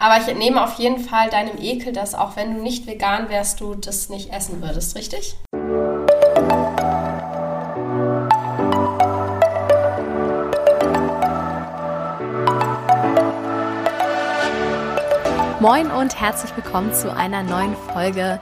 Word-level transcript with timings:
Aber 0.00 0.18
ich 0.18 0.32
nehme 0.32 0.62
auf 0.62 0.74
jeden 0.74 1.00
Fall 1.00 1.28
deinem 1.28 1.58
Ekel, 1.58 1.92
dass 1.92 2.14
auch 2.14 2.36
wenn 2.36 2.54
du 2.54 2.62
nicht 2.62 2.86
vegan 2.86 3.28
wärst, 3.28 3.60
du 3.60 3.74
das 3.74 4.08
nicht 4.08 4.32
essen 4.32 4.62
würdest, 4.62 4.94
richtig? 4.94 5.36
Moin 15.58 15.90
und 15.90 16.20
herzlich 16.20 16.56
willkommen 16.56 16.94
zu 16.94 17.12
einer 17.12 17.42
neuen 17.42 17.74
Folge 17.92 18.40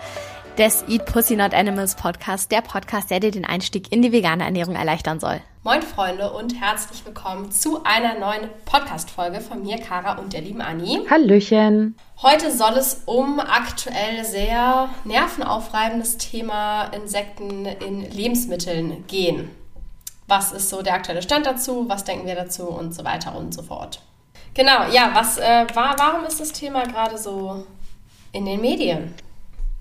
des 0.59 0.84
Eat 0.88 1.04
Pussy 1.04 1.36
Not 1.36 1.52
Animals 1.52 1.95
Podcast, 1.96 2.50
der 2.50 2.62
Podcast, 2.62 3.11
der 3.11 3.20
dir 3.20 3.30
den 3.30 3.45
Einstieg 3.45 3.93
in 3.93 4.00
die 4.00 4.11
vegane 4.11 4.45
Ernährung 4.45 4.75
erleichtern 4.75 5.21
soll. 5.21 5.40
Moin 5.64 5.82
Freunde 5.82 6.32
und 6.32 6.59
herzlich 6.59 7.04
willkommen 7.04 7.50
zu 7.50 7.84
einer 7.84 8.18
neuen 8.18 8.48
Podcast-Folge 8.64 9.40
von 9.40 9.62
mir, 9.62 9.79
Kara 9.79 10.16
und 10.18 10.32
der 10.32 10.40
lieben 10.40 10.62
Anni. 10.62 11.00
Hallöchen. 11.11 11.95
Heute 12.22 12.50
soll 12.50 12.72
es 12.79 13.03
um 13.04 13.39
aktuell 13.39 14.25
sehr 14.25 14.89
nervenaufreibendes 15.04 16.17
Thema 16.17 16.84
Insekten 16.84 17.67
in 17.67 18.11
Lebensmitteln 18.11 19.07
gehen. 19.09 19.50
Was 20.26 20.53
ist 20.53 20.70
so 20.70 20.81
der 20.81 20.95
aktuelle 20.95 21.20
Stand 21.20 21.45
dazu? 21.45 21.84
Was 21.89 22.04
denken 22.04 22.26
wir 22.26 22.34
dazu? 22.34 22.67
Und 22.68 22.95
so 22.95 23.04
weiter 23.04 23.36
und 23.36 23.53
so 23.53 23.62
fort. 23.62 24.00
Genau, 24.54 24.89
ja, 24.90 25.11
was 25.12 25.36
äh, 25.36 25.67
war, 25.75 25.96
warum 25.98 26.25
ist 26.25 26.40
das 26.40 26.53
Thema 26.53 26.84
gerade 26.84 27.18
so 27.18 27.67
in 28.32 28.46
den 28.46 28.62
Medien? 28.62 29.14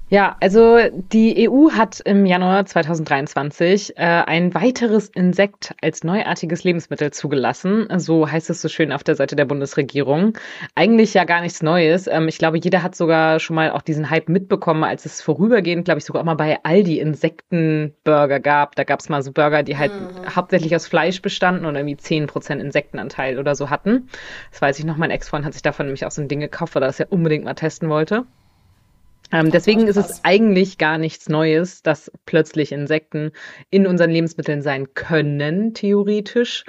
Ja, 0.07 0.37
also 0.39 0.77
die 1.11 1.49
EU 1.49 1.71
hat 1.71 1.99
im 2.01 2.27
Januar 2.27 2.63
2023 2.67 3.97
äh, 3.97 4.01
ein 4.03 4.53
weiteres 4.53 5.09
Insekt 5.09 5.73
als 5.81 6.03
neuartiges 6.03 6.63
Lebensmittel 6.63 7.09
zugelassen. 7.09 7.87
So 7.97 8.29
heißt 8.29 8.51
es 8.51 8.61
so 8.61 8.69
schön 8.69 8.91
auf 8.91 9.03
der 9.03 9.15
Seite 9.15 9.35
der 9.35 9.45
Bundesregierung. 9.45 10.37
Eigentlich 10.75 11.15
ja 11.15 11.23
gar 11.23 11.41
nichts 11.41 11.63
Neues. 11.63 12.05
Ähm, 12.05 12.27
ich 12.27 12.37
glaube, 12.37 12.59
jeder 12.59 12.83
hat 12.83 12.95
sogar 12.95 13.39
schon 13.39 13.55
mal 13.55 13.71
auch 13.71 13.81
diesen 13.81 14.11
Hype 14.11 14.29
mitbekommen, 14.29 14.83
als 14.83 15.07
es 15.07 15.23
vorübergehend, 15.23 15.85
glaube 15.85 15.97
ich, 15.97 16.05
sogar 16.05 16.21
auch 16.21 16.25
mal 16.25 16.35
bei 16.35 16.59
Aldi 16.63 16.99
Insektenburger 16.99 18.39
gab. 18.39 18.75
Da 18.75 18.83
gab 18.83 18.99
es 18.99 19.09
mal 19.09 19.23
so 19.23 19.31
Burger, 19.31 19.63
die 19.63 19.75
halt 19.75 19.91
mhm. 19.91 20.35
hauptsächlich 20.35 20.75
aus 20.75 20.85
Fleisch 20.85 21.19
bestanden 21.23 21.65
und 21.65 21.75
irgendwie 21.75 21.95
10% 21.95 22.59
Insektenanteil 22.59 23.39
oder 23.39 23.55
so 23.55 23.71
hatten. 23.71 24.07
Das 24.51 24.61
weiß 24.61 24.77
ich 24.77 24.85
noch, 24.85 24.97
mein 24.97 25.09
Ex-Freund 25.09 25.45
hat 25.45 25.53
sich 25.53 25.63
davon 25.63 25.87
nämlich 25.87 26.05
auch 26.05 26.11
so 26.11 26.21
ein 26.21 26.27
Ding 26.27 26.41
gekauft, 26.41 26.75
weil 26.75 26.83
er 26.83 26.87
das 26.87 26.99
ja 26.99 27.07
unbedingt 27.09 27.43
mal 27.43 27.55
testen 27.55 27.89
wollte. 27.89 28.25
Ähm, 29.31 29.51
deswegen 29.51 29.87
ist 29.87 29.97
es 29.97 30.23
eigentlich 30.23 30.77
gar 30.77 30.97
nichts 30.97 31.29
Neues, 31.29 31.81
dass 31.81 32.11
plötzlich 32.25 32.71
Insekten 32.71 33.31
in 33.69 33.87
unseren 33.87 34.11
Lebensmitteln 34.11 34.61
sein 34.61 34.93
können, 34.93 35.73
theoretisch. 35.73 36.63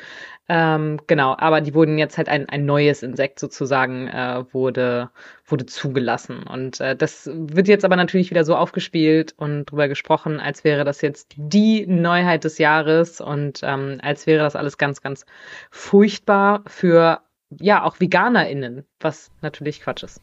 Ähm, 0.49 1.01
genau, 1.09 1.35
aber 1.37 1.61
die 1.61 1.75
wurden 1.75 1.99
jetzt 1.99 2.19
halt 2.19 2.29
ein, 2.29 2.49
ein 2.49 2.65
neues 2.67 3.03
Insekt 3.03 3.41
sozusagen 3.41 4.07
äh, 4.07 4.45
wurde, 4.53 5.11
wurde 5.45 5.67
zugelassen. 5.67 6.45
Und 6.45 6.81
äh, 6.81 6.95
das 6.95 7.29
wird 7.33 7.67
jetzt 7.67 7.85
aber 7.85 7.97
natürlich 7.97 8.31
wieder 8.31 8.45
so 8.45 8.55
aufgespielt 8.55 9.35
und 9.37 9.67
drüber 9.67 9.89
gesprochen, 9.89 10.39
als 10.39 10.63
wäre 10.63 10.85
das 10.85 11.01
jetzt 11.03 11.35
die 11.37 11.87
Neuheit 11.87 12.45
des 12.45 12.59
Jahres 12.59 13.21
und 13.21 13.61
ähm, 13.65 13.99
als 14.03 14.27
wäre 14.27 14.45
das 14.45 14.55
alles 14.55 14.79
ganz, 14.79 15.03
ganz 15.03 15.27
furchtbar 15.71 16.63
für 16.67 17.21
ja 17.51 17.83
auch 17.83 17.97
VeganerInnen, 18.01 18.85
was 19.01 19.31
natürlich 19.43 19.81
Quatsch 19.81 20.05
ist. 20.05 20.21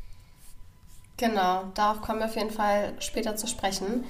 Genau, 1.18 1.66
darauf 1.76 2.02
kommen 2.02 2.20
wir 2.20 2.26
auf 2.26 2.36
jeden 2.36 2.50
Fall 2.52 2.94
später 3.00 3.36
zu 3.36 3.48
sprechen. 3.48 4.04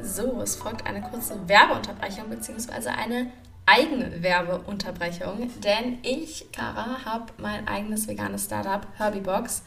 So, 0.00 0.40
es 0.42 0.56
folgt 0.56 0.86
eine 0.86 1.00
kurze 1.02 1.48
Werbeunterbrechung 1.48 2.28
bzw. 2.28 2.88
eine 2.88 3.30
Eigenwerbeunterbrechung, 3.66 5.50
denn 5.60 5.98
ich, 6.02 6.52
Kara, 6.52 7.04
habe 7.04 7.32
mein 7.38 7.66
eigenes 7.66 8.06
veganes 8.08 8.44
Startup 8.44 8.86
Herbiebox. 8.96 9.62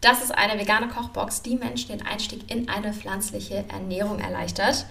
Das 0.00 0.22
ist 0.22 0.32
eine 0.32 0.60
vegane 0.60 0.88
Kochbox, 0.88 1.42
die 1.42 1.56
Menschen 1.56 1.96
den 1.96 2.06
Einstieg 2.06 2.50
in 2.50 2.68
eine 2.68 2.92
pflanzliche 2.92 3.64
Ernährung 3.68 4.18
erleichtert. 4.18 4.86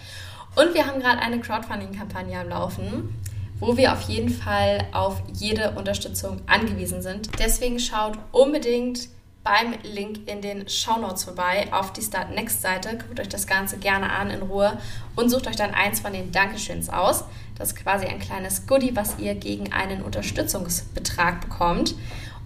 Und 0.56 0.74
wir 0.74 0.88
haben 0.88 1.00
gerade 1.00 1.20
eine 1.20 1.40
Crowdfunding-Kampagne 1.40 2.40
am 2.40 2.50
Laufen 2.50 3.14
wo 3.60 3.78
wir 3.78 3.94
auf 3.94 4.02
jeden 4.02 4.30
Fall 4.30 4.86
auf 4.92 5.22
jede 5.34 5.72
Unterstützung 5.72 6.42
angewiesen 6.48 7.02
sind. 7.02 7.30
Deswegen 7.40 7.80
schaut 7.80 8.18
unbedingt 8.32 9.10
beim 9.44 9.76
Link 9.84 10.28
in 10.28 10.42
den 10.42 10.68
Show 10.68 10.98
Notes 11.00 11.24
vorbei 11.24 11.68
auf 11.72 11.94
die 11.94 12.02
Start 12.02 12.32
Next 12.32 12.62
Seite. 12.62 12.98
Guckt 12.98 13.20
euch 13.20 13.30
das 13.30 13.48
Ganze 13.48 13.78
gerne 13.78 14.12
an 14.12 14.30
in 14.30 14.42
Ruhe 14.42 14.78
und 15.16 15.30
sucht 15.30 15.48
euch 15.48 15.56
dann 15.56 15.74
eins 15.74 16.02
von 16.02 16.12
den 16.12 16.32
Dankeschöns 16.34 16.90
aus. 16.90 17.24
Das 17.58 17.70
ist 17.70 17.78
quasi 17.78 18.06
ein 18.06 18.20
kleines 18.20 18.68
Goodie, 18.68 18.96
was 18.96 19.18
ihr 19.20 19.36
gegen 19.36 19.72
einen 19.72 20.02
Unterstützungsbetrag 20.02 21.42
bekommt. 21.42 21.96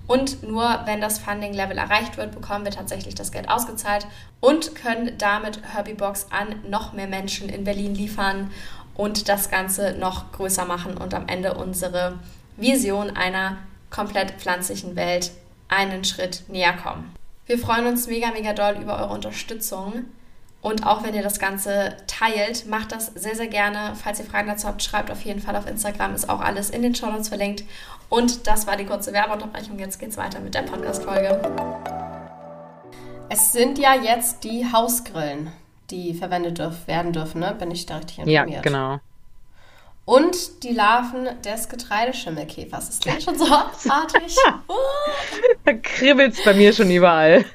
Und 0.06 0.44
nur 0.44 0.82
wenn 0.86 1.02
das 1.02 1.20
Funding-Level 1.20 1.78
erreicht 1.78 2.18
wird, 2.18 2.34
bekommen 2.34 2.66
wir 2.66 2.72
tatsächlich 2.72 3.16
das 3.16 3.32
Geld 3.32 3.50
ausgezahlt 3.50 4.06
und 4.40 4.76
können 4.76 5.18
damit 5.18 5.62
Herbie-Box 5.74 6.28
an 6.30 6.56
noch 6.70 6.94
mehr 6.94 7.08
Menschen 7.08 7.50
in 7.50 7.64
Berlin 7.64 7.96
liefern 7.96 8.52
und 8.96 9.29
das 9.29 9.50
Ganze 9.50 9.96
noch 9.97 10.31
größer 10.31 10.66
machen 10.66 10.97
und 10.97 11.13
am 11.13 11.28
Ende 11.28 11.53
unsere 11.53 12.19
Vision 12.57 13.09
einer 13.16 13.57
komplett 13.90 14.31
pflanzlichen 14.31 14.96
Welt 14.96 15.31
einen 15.68 16.03
Schritt 16.03 16.44
näher 16.47 16.74
kommen. 16.74 17.13
Wir 17.46 17.57
freuen 17.57 17.88
uns 17.88 18.07
mega, 18.07 18.31
mega 18.31 18.53
doll 18.53 18.81
über 18.81 19.00
eure 19.00 19.13
Unterstützung. 19.13 20.06
Und 20.62 20.85
auch 20.85 21.03
wenn 21.03 21.16
ihr 21.16 21.24
das 21.24 21.40
Ganze 21.40 21.97
teilt, 22.06 22.68
macht 22.68 22.91
das 22.91 23.07
sehr, 23.07 23.35
sehr 23.35 23.47
gerne. 23.47 23.94
Falls 24.01 24.19
ihr 24.19 24.25
Fragen 24.25 24.47
dazu 24.47 24.68
habt, 24.68 24.84
schreibt 24.84 25.09
auf 25.09 25.24
jeden 25.24 25.41
Fall 25.41 25.56
auf 25.56 25.68
Instagram, 25.68 26.13
ist 26.13 26.30
auch 26.30 26.40
alles 26.40 26.69
in 26.69 26.84
den 26.84 26.94
Show 26.94 27.07
Notes 27.07 27.30
verlinkt. 27.30 27.63
Und 28.09 28.46
das 28.46 28.68
war 28.68 28.78
die 28.78 28.85
kurze 28.85 29.12
Werbeunterbrechung. 29.12 29.80
Jetzt 29.80 30.00
geht's 30.00 30.18
weiter 30.18 30.40
mit 30.40 30.53
der 30.53 30.62
Podcast-Folge. 30.62 31.41
Es 33.30 33.51
sind 33.53 33.80
ja 33.80 33.96
jetzt 33.96 34.44
die 34.44 34.72
Hausgrillen 34.72 35.51
die 35.91 36.13
verwendet 36.13 36.59
dürf, 36.59 36.88
werden 36.88 37.13
dürfen, 37.13 37.41
ne? 37.41 37.56
Bin 37.57 37.72
ich 37.72 37.85
da 37.85 37.97
richtig 37.97 38.19
informiert? 38.19 38.50
Ja, 38.50 38.62
genau. 38.62 39.00
Und 40.06 40.63
die 40.63 40.74
Larven 40.74 41.29
des 41.44 41.69
Getreideschimmelkäfers. 41.69 42.90
Ist 42.90 43.06
das 43.06 43.24
schon 43.24 43.38
so 43.38 43.46
artig? 43.46 44.35
da 45.66 45.74
kribbelt 45.74 46.34
es 46.34 46.44
bei 46.44 46.53
mir 46.53 46.74
schon 46.74 46.90
überall. 46.90 47.46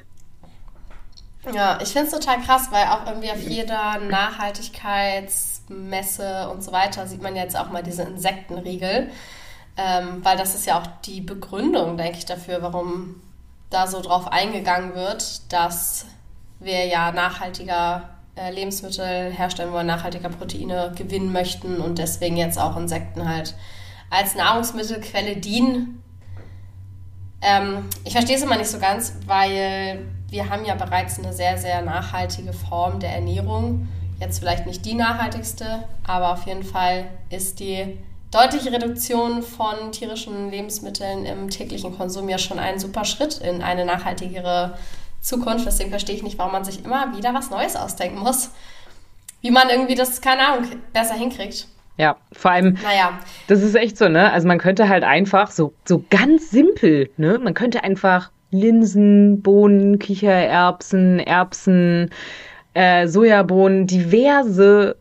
Ja, 1.53 1.77
ich 1.81 1.89
finde 1.89 2.07
es 2.07 2.13
total 2.13 2.39
krass, 2.41 2.69
weil 2.71 2.87
auch 2.87 3.05
irgendwie 3.05 3.29
auf 3.31 3.41
jeder 3.41 3.99
Nachhaltigkeitsmesse 3.99 6.49
und 6.49 6.63
so 6.63 6.71
weiter 6.71 7.05
sieht 7.07 7.21
man 7.21 7.35
jetzt 7.35 7.57
auch 7.57 7.69
mal 7.69 7.83
diese 7.83 8.03
Insektenriegel. 8.03 9.11
Ähm, 9.77 10.23
weil 10.23 10.37
das 10.37 10.55
ist 10.55 10.65
ja 10.65 10.79
auch 10.79 10.87
die 11.05 11.19
Begründung, 11.21 11.97
denke 11.97 12.17
ich, 12.17 12.25
dafür, 12.25 12.63
warum 12.63 13.21
da 13.69 13.85
so 13.85 14.01
drauf 14.01 14.31
eingegangen 14.31 14.95
wird, 14.95 15.53
dass 15.53 16.07
wir 16.59 16.85
ja 16.85 17.11
nachhaltiger 17.11 18.16
Lebensmittel 18.51 19.31
herstellen 19.31 19.71
wollen, 19.71 19.87
nachhaltiger 19.87 20.29
Proteine 20.29 20.93
gewinnen 20.95 21.31
möchten 21.31 21.77
und 21.77 21.97
deswegen 21.97 22.37
jetzt 22.37 22.59
auch 22.59 22.77
Insekten 22.77 23.27
halt 23.27 23.55
als 24.09 24.35
Nahrungsmittelquelle 24.35 25.37
dienen. 25.37 26.03
Ähm, 27.41 27.85
ich 28.03 28.13
verstehe 28.13 28.35
es 28.35 28.43
immer 28.43 28.57
nicht 28.57 28.69
so 28.69 28.79
ganz, 28.79 29.13
weil 29.25 30.05
wir 30.29 30.49
haben 30.49 30.65
ja 30.65 30.75
bereits 30.75 31.19
eine 31.19 31.33
sehr, 31.33 31.57
sehr 31.57 31.81
nachhaltige 31.81 32.53
Form 32.53 32.99
der 32.99 33.11
Ernährung. 33.13 33.87
Jetzt 34.19 34.39
vielleicht 34.39 34.65
nicht 34.65 34.85
die 34.85 34.95
nachhaltigste, 34.95 35.83
aber 36.05 36.33
auf 36.33 36.47
jeden 36.47 36.63
Fall 36.63 37.05
ist 37.29 37.59
die 37.59 37.97
deutliche 38.31 38.71
Reduktion 38.71 39.41
von 39.41 39.91
tierischen 39.91 40.49
Lebensmitteln 40.49 41.25
im 41.25 41.49
täglichen 41.49 41.95
Konsum 41.95 42.27
ja 42.27 42.37
schon 42.37 42.59
ein 42.59 42.79
super 42.79 43.05
Schritt 43.05 43.37
in 43.37 43.61
eine 43.61 43.85
nachhaltigere 43.85 44.77
Zukunft. 45.21 45.65
Deswegen 45.65 45.89
verstehe 45.89 46.15
ich 46.15 46.23
nicht, 46.23 46.37
warum 46.37 46.51
man 46.51 46.63
sich 46.63 46.83
immer 46.83 47.15
wieder 47.15 47.33
was 47.33 47.49
Neues 47.49 47.75
ausdenken 47.75 48.19
muss. 48.19 48.51
Wie 49.41 49.51
man 49.51 49.69
irgendwie 49.69 49.95
das, 49.95 50.21
keine 50.21 50.47
Ahnung, 50.47 50.67
besser 50.93 51.15
hinkriegt. 51.15 51.67
Ja, 51.97 52.17
vor 52.31 52.51
allem, 52.51 52.77
naja. 52.83 53.19
das 53.47 53.63
ist 53.63 53.75
echt 53.75 53.97
so, 53.97 54.07
ne? 54.07 54.31
Also 54.31 54.47
man 54.47 54.59
könnte 54.59 54.87
halt 54.87 55.03
einfach 55.03 55.49
so, 55.49 55.73
so 55.85 56.03
ganz 56.09 56.51
simpel, 56.51 57.09
ne? 57.17 57.39
Man 57.39 57.55
könnte 57.55 57.83
einfach 57.83 58.29
Linsen, 58.51 59.41
Bohnen, 59.41 59.97
Kichererbsen, 59.99 61.19
Erbsen, 61.19 62.11
äh, 62.75 63.07
Sojabohnen, 63.07 63.87
diverse 63.87 64.95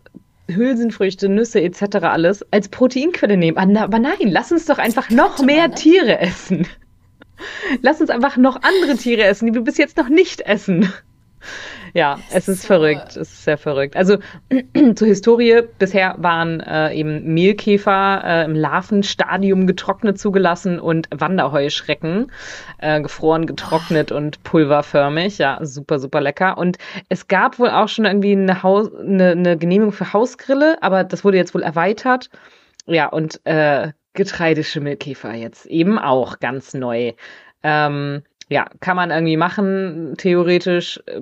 Hülsenfrüchte, 0.48 1.28
Nüsse 1.28 1.60
etc. 1.60 1.96
alles 2.02 2.44
als 2.52 2.68
Proteinquelle 2.68 3.36
nehmen. 3.36 3.76
Aber 3.76 3.98
nein, 3.98 4.14
lass 4.28 4.52
uns 4.52 4.66
doch 4.66 4.78
einfach 4.78 5.10
noch 5.10 5.42
mehr 5.42 5.68
ne? 5.68 5.74
Tiere 5.74 6.18
essen. 6.18 6.66
Lass 7.82 8.00
uns 8.00 8.10
einfach 8.10 8.36
noch 8.36 8.56
andere 8.62 8.96
Tiere 8.96 9.24
essen, 9.24 9.46
die 9.46 9.54
wir 9.54 9.62
bis 9.62 9.78
jetzt 9.78 9.96
noch 9.96 10.08
nicht 10.08 10.42
essen. 10.42 10.92
Ja, 11.94 12.18
es 12.30 12.48
ist 12.48 12.62
so. 12.62 12.66
verrückt. 12.66 13.10
Es 13.10 13.16
ist 13.16 13.44
sehr 13.44 13.56
verrückt. 13.56 13.96
Also 13.96 14.18
zur 14.96 15.06
Historie, 15.06 15.62
bisher 15.78 16.16
waren 16.18 16.60
äh, 16.60 16.92
eben 16.94 17.32
Mehlkäfer 17.32 18.22
äh, 18.24 18.44
im 18.44 18.54
Larvenstadium 18.54 19.66
getrocknet 19.66 20.18
zugelassen 20.18 20.78
und 20.78 21.08
Wanderheuschrecken 21.10 22.30
äh, 22.78 23.00
gefroren, 23.00 23.46
getrocknet 23.46 24.12
oh. 24.12 24.16
und 24.16 24.42
pulverförmig. 24.42 25.38
Ja, 25.38 25.58
super, 25.62 25.98
super 25.98 26.20
lecker. 26.20 26.58
Und 26.58 26.76
es 27.08 27.28
gab 27.28 27.58
wohl 27.58 27.70
auch 27.70 27.88
schon 27.88 28.04
irgendwie 28.04 28.32
eine, 28.32 28.62
Haus 28.62 28.94
eine, 28.94 29.30
eine 29.30 29.56
Genehmigung 29.56 29.92
für 29.92 30.12
Hausgrille, 30.12 30.82
aber 30.82 31.04
das 31.04 31.24
wurde 31.24 31.38
jetzt 31.38 31.54
wohl 31.54 31.62
erweitert. 31.62 32.28
Ja, 32.86 33.06
und 33.06 33.40
äh, 33.44 33.92
Getreideschimmelkäfer 34.16 35.32
jetzt 35.34 35.66
eben 35.66 35.98
auch 35.98 36.40
ganz 36.40 36.74
neu. 36.74 37.12
Ähm, 37.62 38.22
ja, 38.48 38.66
kann 38.80 38.94
man 38.94 39.10
irgendwie 39.10 39.36
machen, 39.36 40.14
theoretisch. 40.18 41.02
Äh, 41.06 41.20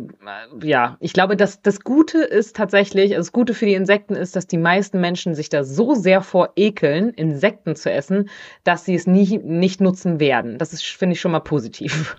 ja, 0.62 0.98
ich 1.00 1.14
glaube, 1.14 1.36
dass 1.36 1.62
das 1.62 1.80
Gute 1.80 2.18
ist 2.18 2.54
tatsächlich, 2.54 3.12
also 3.12 3.20
das 3.20 3.32
Gute 3.32 3.54
für 3.54 3.64
die 3.64 3.74
Insekten 3.74 4.14
ist, 4.14 4.36
dass 4.36 4.46
die 4.46 4.58
meisten 4.58 5.00
Menschen 5.00 5.34
sich 5.34 5.48
da 5.48 5.64
so 5.64 5.94
sehr 5.94 6.20
vor 6.20 6.52
ekeln, 6.56 7.10
Insekten 7.10 7.76
zu 7.76 7.90
essen, 7.90 8.28
dass 8.62 8.84
sie 8.84 8.94
es 8.94 9.06
nie, 9.06 9.38
nicht 9.38 9.80
nutzen 9.80 10.20
werden. 10.20 10.58
Das 10.58 10.74
ist, 10.74 10.84
finde 10.84 11.14
ich, 11.14 11.20
schon 11.20 11.32
mal 11.32 11.40
positiv. 11.40 12.16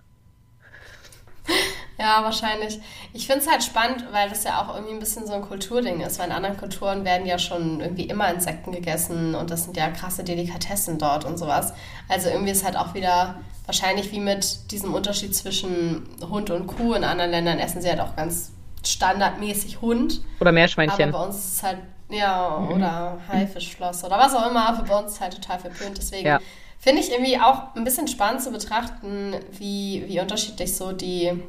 Ja, 1.97 2.23
wahrscheinlich. 2.23 2.79
Ich 3.13 3.25
finde 3.25 3.41
es 3.41 3.49
halt 3.49 3.63
spannend, 3.63 4.05
weil 4.11 4.29
das 4.29 4.43
ja 4.43 4.61
auch 4.61 4.73
irgendwie 4.75 4.93
ein 4.93 4.99
bisschen 4.99 5.25
so 5.25 5.33
ein 5.33 5.41
Kulturding 5.41 6.01
ist, 6.01 6.19
weil 6.19 6.27
in 6.27 6.33
anderen 6.33 6.57
Kulturen 6.57 7.05
werden 7.05 7.25
ja 7.25 7.39
schon 7.39 7.79
irgendwie 7.79 8.03
immer 8.03 8.29
Insekten 8.33 8.71
gegessen 8.71 9.33
und 9.33 9.49
das 9.49 9.63
sind 9.63 9.77
ja 9.77 9.89
krasse 9.89 10.23
Delikatessen 10.23 10.97
dort 10.97 11.23
und 11.25 11.37
sowas. 11.37 11.73
Also 12.09 12.29
irgendwie 12.29 12.51
ist 12.51 12.65
halt 12.65 12.75
auch 12.75 12.93
wieder 12.93 13.35
wahrscheinlich 13.65 14.11
wie 14.11 14.19
mit 14.19 14.71
diesem 14.71 14.93
Unterschied 14.93 15.35
zwischen 15.35 16.07
Hund 16.29 16.49
und 16.49 16.67
Kuh. 16.67 16.93
In 16.93 17.03
anderen 17.03 17.31
Ländern 17.31 17.59
essen 17.59 17.81
sie 17.81 17.89
halt 17.89 18.01
auch 18.01 18.15
ganz 18.15 18.51
standardmäßig 18.83 19.81
Hund. 19.81 20.21
Oder 20.39 20.51
Meerschweinchen. 20.51 21.09
Aber 21.09 21.19
bei 21.19 21.25
uns 21.25 21.37
ist 21.37 21.55
es 21.55 21.63
halt, 21.63 21.77
ja, 22.09 22.59
mhm. 22.59 22.75
oder 22.75 23.17
Haifischfloss 23.27 24.03
oder 24.03 24.17
was 24.17 24.35
auch 24.35 24.49
immer, 24.49 24.67
aber 24.67 24.83
bei 24.83 24.97
uns 24.97 25.07
ist 25.07 25.15
es 25.15 25.21
halt 25.21 25.33
total 25.35 25.59
verpönt. 25.59 25.97
Deswegen 25.97 26.27
ja. 26.27 26.39
finde 26.77 27.01
ich 27.01 27.11
irgendwie 27.11 27.39
auch 27.39 27.73
ein 27.75 27.83
bisschen 27.83 28.07
spannend 28.07 28.41
zu 28.41 28.51
betrachten, 28.51 29.35
wie, 29.51 30.03
wie 30.07 30.19
unterschiedlich 30.19 30.75
so 30.75 30.91
die 30.91 31.41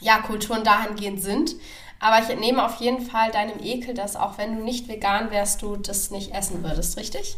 ja, 0.00 0.18
Kulturen 0.18 0.64
dahingehend 0.64 1.22
sind. 1.22 1.56
Aber 1.98 2.22
ich 2.22 2.30
entnehme 2.30 2.64
auf 2.64 2.76
jeden 2.80 3.00
Fall 3.00 3.30
deinem 3.30 3.58
Ekel, 3.62 3.94
dass 3.94 4.16
auch 4.16 4.38
wenn 4.38 4.58
du 4.58 4.64
nicht 4.64 4.88
vegan 4.88 5.30
wärst, 5.30 5.62
du 5.62 5.76
das 5.76 6.10
nicht 6.10 6.34
essen 6.34 6.62
würdest, 6.62 6.98
richtig? 6.98 7.36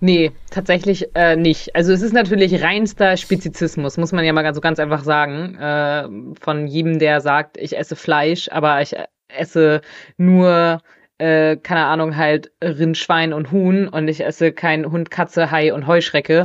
Nee, 0.00 0.32
tatsächlich 0.50 1.08
äh, 1.14 1.36
nicht. 1.36 1.74
Also 1.74 1.92
es 1.92 2.02
ist 2.02 2.12
natürlich 2.12 2.62
reinster 2.62 3.16
Spezizismus, 3.16 3.96
muss 3.96 4.12
man 4.12 4.24
ja 4.24 4.32
mal 4.32 4.54
so 4.54 4.60
ganz 4.60 4.78
einfach 4.78 5.02
sagen. 5.02 5.56
Äh, 5.56 6.08
von 6.40 6.66
jedem, 6.66 6.98
der 6.98 7.20
sagt, 7.20 7.56
ich 7.56 7.76
esse 7.76 7.96
Fleisch, 7.96 8.48
aber 8.52 8.82
ich 8.82 8.94
esse 9.28 9.80
nur, 10.18 10.82
äh, 11.18 11.56
keine 11.56 11.86
Ahnung, 11.86 12.16
halt 12.16 12.52
Rind, 12.62 12.98
Schwein 12.98 13.32
und 13.32 13.50
Huhn 13.52 13.88
und 13.88 14.08
ich 14.08 14.22
esse 14.22 14.52
kein 14.52 14.90
Hund, 14.90 15.10
Katze, 15.10 15.50
Hai 15.50 15.72
und 15.72 15.86
Heuschrecke. 15.86 16.44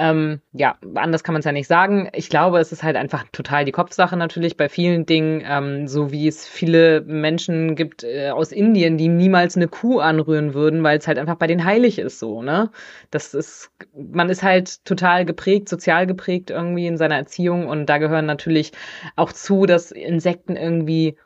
Ähm, 0.00 0.40
ja, 0.52 0.76
anders 0.94 1.24
kann 1.24 1.32
man 1.32 1.40
es 1.40 1.44
ja 1.44 1.50
nicht 1.50 1.66
sagen. 1.66 2.08
Ich 2.12 2.30
glaube, 2.30 2.60
es 2.60 2.70
ist 2.70 2.84
halt 2.84 2.94
einfach 2.94 3.24
total 3.32 3.64
die 3.64 3.72
Kopfsache 3.72 4.16
natürlich 4.16 4.56
bei 4.56 4.68
vielen 4.68 5.06
Dingen, 5.06 5.42
ähm, 5.44 5.88
so 5.88 6.12
wie 6.12 6.28
es 6.28 6.46
viele 6.46 7.00
Menschen 7.00 7.74
gibt 7.74 8.04
äh, 8.04 8.30
aus 8.30 8.52
Indien, 8.52 8.96
die 8.96 9.08
niemals 9.08 9.56
eine 9.56 9.66
Kuh 9.66 9.98
anrühren 9.98 10.54
würden, 10.54 10.84
weil 10.84 10.98
es 10.98 11.08
halt 11.08 11.18
einfach 11.18 11.34
bei 11.34 11.48
denen 11.48 11.64
heilig 11.64 11.98
ist 11.98 12.20
so, 12.20 12.42
ne? 12.42 12.70
Das 13.10 13.34
ist, 13.34 13.72
man 13.96 14.30
ist 14.30 14.44
halt 14.44 14.84
total 14.84 15.24
geprägt, 15.24 15.68
sozial 15.68 16.06
geprägt 16.06 16.50
irgendwie 16.50 16.86
in 16.86 16.96
seiner 16.96 17.16
Erziehung 17.16 17.66
und 17.66 17.86
da 17.86 17.98
gehören 17.98 18.26
natürlich 18.26 18.70
auch 19.16 19.32
zu, 19.32 19.66
dass 19.66 19.90
Insekten 19.90 20.54
irgendwie 20.54 21.16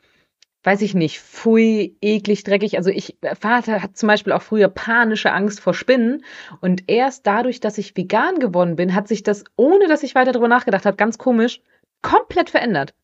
weiß 0.64 0.82
ich 0.82 0.94
nicht, 0.94 1.20
pfui, 1.20 1.96
eklig, 2.00 2.44
dreckig. 2.44 2.76
Also 2.76 2.90
ich, 2.90 3.16
Vater 3.40 3.82
hat 3.82 3.96
zum 3.96 4.06
Beispiel 4.06 4.32
auch 4.32 4.42
früher 4.42 4.68
panische 4.68 5.32
Angst 5.32 5.60
vor 5.60 5.74
Spinnen. 5.74 6.24
Und 6.60 6.88
erst 6.88 7.26
dadurch, 7.26 7.60
dass 7.60 7.78
ich 7.78 7.96
vegan 7.96 8.38
geworden 8.38 8.76
bin, 8.76 8.94
hat 8.94 9.08
sich 9.08 9.22
das, 9.22 9.44
ohne 9.56 9.88
dass 9.88 10.02
ich 10.02 10.14
weiter 10.14 10.32
darüber 10.32 10.48
nachgedacht 10.48 10.86
habe, 10.86 10.96
ganz 10.96 11.18
komisch, 11.18 11.60
komplett 12.00 12.50
verändert. 12.50 12.94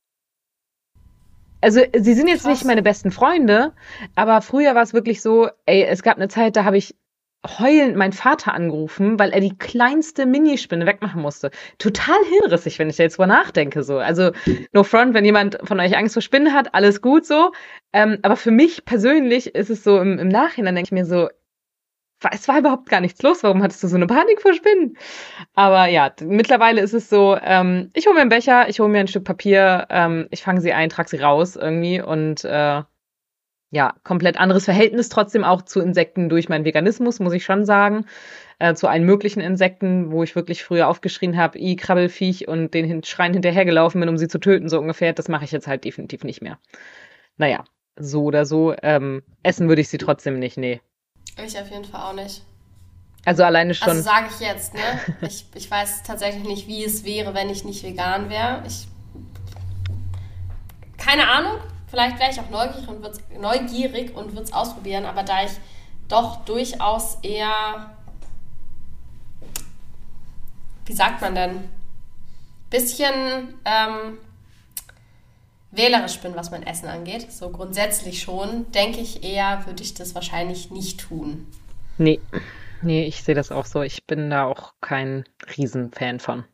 Also 1.61 1.81
sie 1.93 2.15
sind 2.15 2.29
jetzt 2.29 2.45
Krass. 2.45 2.53
nicht 2.53 2.65
meine 2.65 2.83
besten 2.83 3.11
Freunde, 3.11 3.73
aber 4.15 4.41
früher 4.43 4.77
war 4.77 4.83
es 4.83 4.95
wirklich 4.95 5.21
so, 5.21 5.49
ey, 5.67 5.83
es 5.83 6.05
gab 6.05 6.17
eine 6.17 6.29
Zeit, 6.29 6.55
da 6.55 6.65
habe 6.65 6.77
ich 6.77 6.95
heulend 7.47 7.97
meinen 7.97 8.13
Vater 8.13 8.53
angerufen, 8.53 9.19
weil 9.19 9.31
er 9.31 9.41
die 9.41 9.57
kleinste 9.57 10.27
Minispinne 10.27 10.87
wegmachen 10.87 11.23
musste. 11.23 11.51
Total 11.79 12.19
hinrissig, 12.29 12.79
wenn 12.79 12.91
ich 12.91 12.97
da 12.97 13.05
jetzt 13.05 13.17
drüber 13.17 13.29
nachdenke. 13.29 13.83
So. 13.83 13.99
Also, 13.99 14.33
no 14.73 14.83
front, 14.83 15.15
wenn 15.15 15.25
jemand 15.25 15.59
von 15.63 15.79
euch 15.81 15.97
Angst 15.97 16.15
vor 16.15 16.23
Spinnen 16.23 16.53
hat, 16.53 16.75
alles 16.75 17.01
gut 17.01 17.27
so. 17.27 17.53
Ähm, 17.93 18.19
aber 18.23 18.37
für 18.37 18.51
mich 18.51 18.85
persönlich 18.85 19.55
ist 19.55 19.71
es 19.71 19.85
so, 19.85 20.01
im, 20.01 20.19
im 20.19 20.29
Nachhinein 20.29 20.75
denke 20.75 20.89
ich 20.89 20.93
mir 20.93 21.05
so, 21.05 21.29
es 22.33 22.49
war 22.49 22.59
überhaupt 22.59 22.89
gar 22.89 23.01
nichts 23.01 23.23
los. 23.23 23.45
Warum 23.45 23.63
hattest 23.63 23.83
du 23.85 23.89
so 23.89 23.97
eine 23.97 24.09
Panik 24.09 24.43
vor 24.43 24.53
Spinnen? 24.53 24.97
Aber 25.55 25.87
ja, 25.87 26.13
mittlerweile 26.21 26.81
ist 26.81 26.95
es 26.95 27.09
so, 27.09 27.39
ähm, 27.41 27.91
ich 27.95 28.07
hole 28.07 28.15
mir 28.15 28.23
einen 28.23 28.31
Becher, 28.31 28.69
ich 28.69 28.81
hole 28.81 28.89
mir 28.89 28.99
ein 28.99 29.09
Stück 29.09 29.25
Papier, 29.25 29.87
ähm, 29.91 30.27
ich 30.31 30.43
fange 30.43 30.61
sie 30.61 30.73
ein, 30.73 30.89
trage 30.91 31.09
sie 31.09 31.19
raus 31.19 31.55
irgendwie 31.55 32.01
und 32.01 32.45
äh, 32.45 32.83
ja, 33.71 33.95
komplett 34.03 34.39
anderes 34.39 34.65
Verhältnis 34.65 35.09
trotzdem 35.09 35.45
auch 35.45 35.63
zu 35.63 35.81
Insekten 35.81 36.29
durch 36.29 36.49
meinen 36.49 36.65
Veganismus, 36.65 37.21
muss 37.21 37.35
ich 37.35 37.45
schon 37.45 37.65
sagen. 37.65 38.07
Äh, 38.59 38.75
zu 38.75 38.89
allen 38.89 39.05
möglichen 39.05 39.41
Insekten, 39.41 40.11
wo 40.11 40.23
ich 40.23 40.35
wirklich 40.35 40.65
früher 40.65 40.89
aufgeschrien 40.89 41.37
habe, 41.37 41.59
i 41.59 41.77
Krabbelfiech 41.77 42.49
und 42.49 42.75
den 42.75 42.87
hin 42.87 43.05
Schreien 43.05 43.35
hinterhergelaufen 43.35 44.01
bin, 44.01 44.09
um 44.09 44.17
sie 44.17 44.27
zu 44.27 44.41
töten, 44.41 44.69
so 44.69 44.79
ungefähr. 44.79 45.13
Das 45.13 45.29
mache 45.29 45.45
ich 45.45 45.53
jetzt 45.53 45.67
halt 45.67 45.85
definitiv 45.85 46.25
nicht 46.25 46.43
mehr. 46.43 46.59
Naja, 47.37 47.65
so 47.97 48.25
oder 48.25 48.47
so. 48.47 48.75
Ähm, 48.83 49.23
essen 49.43 49.69
würde 49.69 49.83
ich 49.83 49.89
sie 49.89 49.99
trotzdem 49.99 50.39
nicht, 50.39 50.57
nee. 50.57 50.81
Ich 51.45 51.59
auf 51.59 51.71
jeden 51.71 51.85
Fall 51.85 52.01
auch 52.01 52.15
nicht. 52.15 52.43
Also 53.25 53.45
alleine 53.45 53.75
schon. 53.75 53.91
Also 53.91 54.03
sage 54.03 54.29
ich 54.31 54.41
jetzt, 54.41 54.75
ne? 54.75 54.81
Ich, 55.21 55.45
ich 55.55 55.71
weiß 55.71 56.03
tatsächlich 56.03 56.45
nicht, 56.45 56.67
wie 56.67 56.85
es 56.85 57.05
wäre, 57.05 57.35
wenn 57.35 57.51
ich 57.51 57.65
nicht 57.65 57.85
vegan 57.85 58.31
wäre. 58.31 58.63
Ich. 58.67 58.89
Keine 60.97 61.29
Ahnung. 61.29 61.61
Vielleicht 61.89 62.19
wäre 62.19 62.31
ich 62.31 62.41
auch 62.41 62.51
neugierig 62.51 62.89
und 62.89 63.03
würde 63.03 63.19
neugierig 63.41 64.15
und 64.15 64.39
es 64.39 64.53
ausprobieren, 64.53 65.07
aber 65.07 65.23
da 65.23 65.45
ich 65.45 65.53
doch 66.09 66.45
durchaus 66.45 67.19
eher, 67.23 67.91
wie 70.87 70.93
sagt 70.93 71.21
man 71.21 71.35
denn, 71.35 71.69
bisschen 72.71 73.55
ähm, 73.65 74.19
wählerisch 75.71 76.19
bin, 76.21 76.35
was 76.37 76.51
mein 76.51 76.63
Essen 76.63 76.89
angeht, 76.89 77.33
so 77.33 77.51
grundsätzlich 77.51 78.23
schon, 78.23 78.71
denke 78.73 79.01
ich 79.01 79.25
eher, 79.25 79.65
würde 79.67 79.83
ich 79.83 79.95
das 79.95 80.15
wahrscheinlich 80.15 80.71
nicht 80.71 81.01
tun. 81.01 81.47
Nee, 81.97 82.21
nee, 82.83 83.05
ich 83.05 83.23
sehe 83.23 83.35
das 83.35 83.51
auch 83.51 83.67
so. 83.67 83.83
Ich 83.83 84.07
bin 84.07 84.31
da 84.31 84.45
auch 84.45 84.75
kein 84.81 85.25
Riesenfan 85.57 86.21
von. 86.21 86.45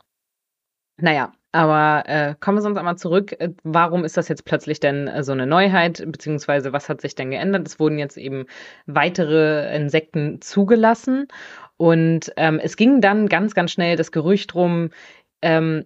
Naja, 0.96 1.32
aber 1.54 2.02
äh, 2.08 2.34
kommen 2.40 2.58
wir 2.58 2.62
sonst 2.62 2.78
einmal 2.78 2.98
zurück. 2.98 3.32
Äh, 3.38 3.50
warum 3.62 4.04
ist 4.04 4.16
das 4.16 4.26
jetzt 4.26 4.44
plötzlich 4.44 4.80
denn 4.80 5.06
äh, 5.06 5.22
so 5.22 5.30
eine 5.30 5.46
Neuheit? 5.46 6.02
Beziehungsweise 6.04 6.72
was 6.72 6.88
hat 6.88 7.00
sich 7.00 7.14
denn 7.14 7.30
geändert? 7.30 7.68
Es 7.68 7.78
wurden 7.78 7.96
jetzt 7.96 8.16
eben 8.16 8.46
weitere 8.86 9.72
Insekten 9.76 10.40
zugelassen. 10.40 11.28
Und 11.76 12.32
ähm, 12.36 12.58
es 12.60 12.76
ging 12.76 13.00
dann 13.00 13.28
ganz, 13.28 13.54
ganz 13.54 13.70
schnell 13.70 13.94
das 13.96 14.10
Gerücht 14.10 14.52
drum, 14.52 14.90
ähm, 15.42 15.84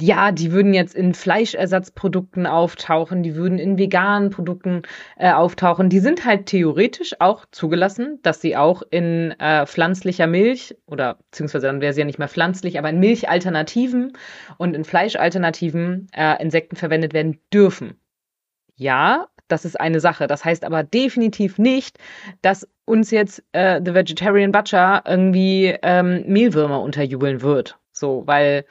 ja, 0.00 0.30
die 0.30 0.52
würden 0.52 0.74
jetzt 0.74 0.94
in 0.94 1.12
Fleischersatzprodukten 1.12 2.46
auftauchen, 2.46 3.24
die 3.24 3.34
würden 3.34 3.58
in 3.58 3.78
veganen 3.78 4.30
Produkten 4.30 4.82
äh, 5.16 5.32
auftauchen. 5.32 5.88
Die 5.88 5.98
sind 5.98 6.24
halt 6.24 6.46
theoretisch 6.46 7.16
auch 7.18 7.46
zugelassen, 7.50 8.20
dass 8.22 8.40
sie 8.40 8.56
auch 8.56 8.82
in 8.90 9.32
äh, 9.40 9.66
pflanzlicher 9.66 10.28
Milch 10.28 10.76
oder 10.86 11.18
beziehungsweise 11.30 11.66
dann 11.66 11.80
wäre 11.80 11.92
sie 11.92 12.00
ja 12.00 12.06
nicht 12.06 12.20
mehr 12.20 12.28
pflanzlich, 12.28 12.78
aber 12.78 12.90
in 12.90 13.00
Milchalternativen 13.00 14.12
und 14.56 14.74
in 14.74 14.84
Fleischalternativen 14.84 16.06
äh, 16.14 16.40
Insekten 16.40 16.76
verwendet 16.76 17.12
werden 17.12 17.40
dürfen. 17.52 17.98
Ja, 18.76 19.26
das 19.48 19.64
ist 19.64 19.80
eine 19.80 19.98
Sache. 19.98 20.28
Das 20.28 20.44
heißt 20.44 20.64
aber 20.64 20.84
definitiv 20.84 21.58
nicht, 21.58 21.98
dass 22.40 22.68
uns 22.84 23.10
jetzt 23.10 23.42
äh, 23.50 23.80
The 23.84 23.94
Vegetarian 23.94 24.52
Butcher 24.52 25.02
irgendwie 25.06 25.76
ähm, 25.82 26.22
Mehlwürmer 26.28 26.80
unterjubeln 26.82 27.42
wird. 27.42 27.78
So, 27.90 28.22
weil 28.26 28.64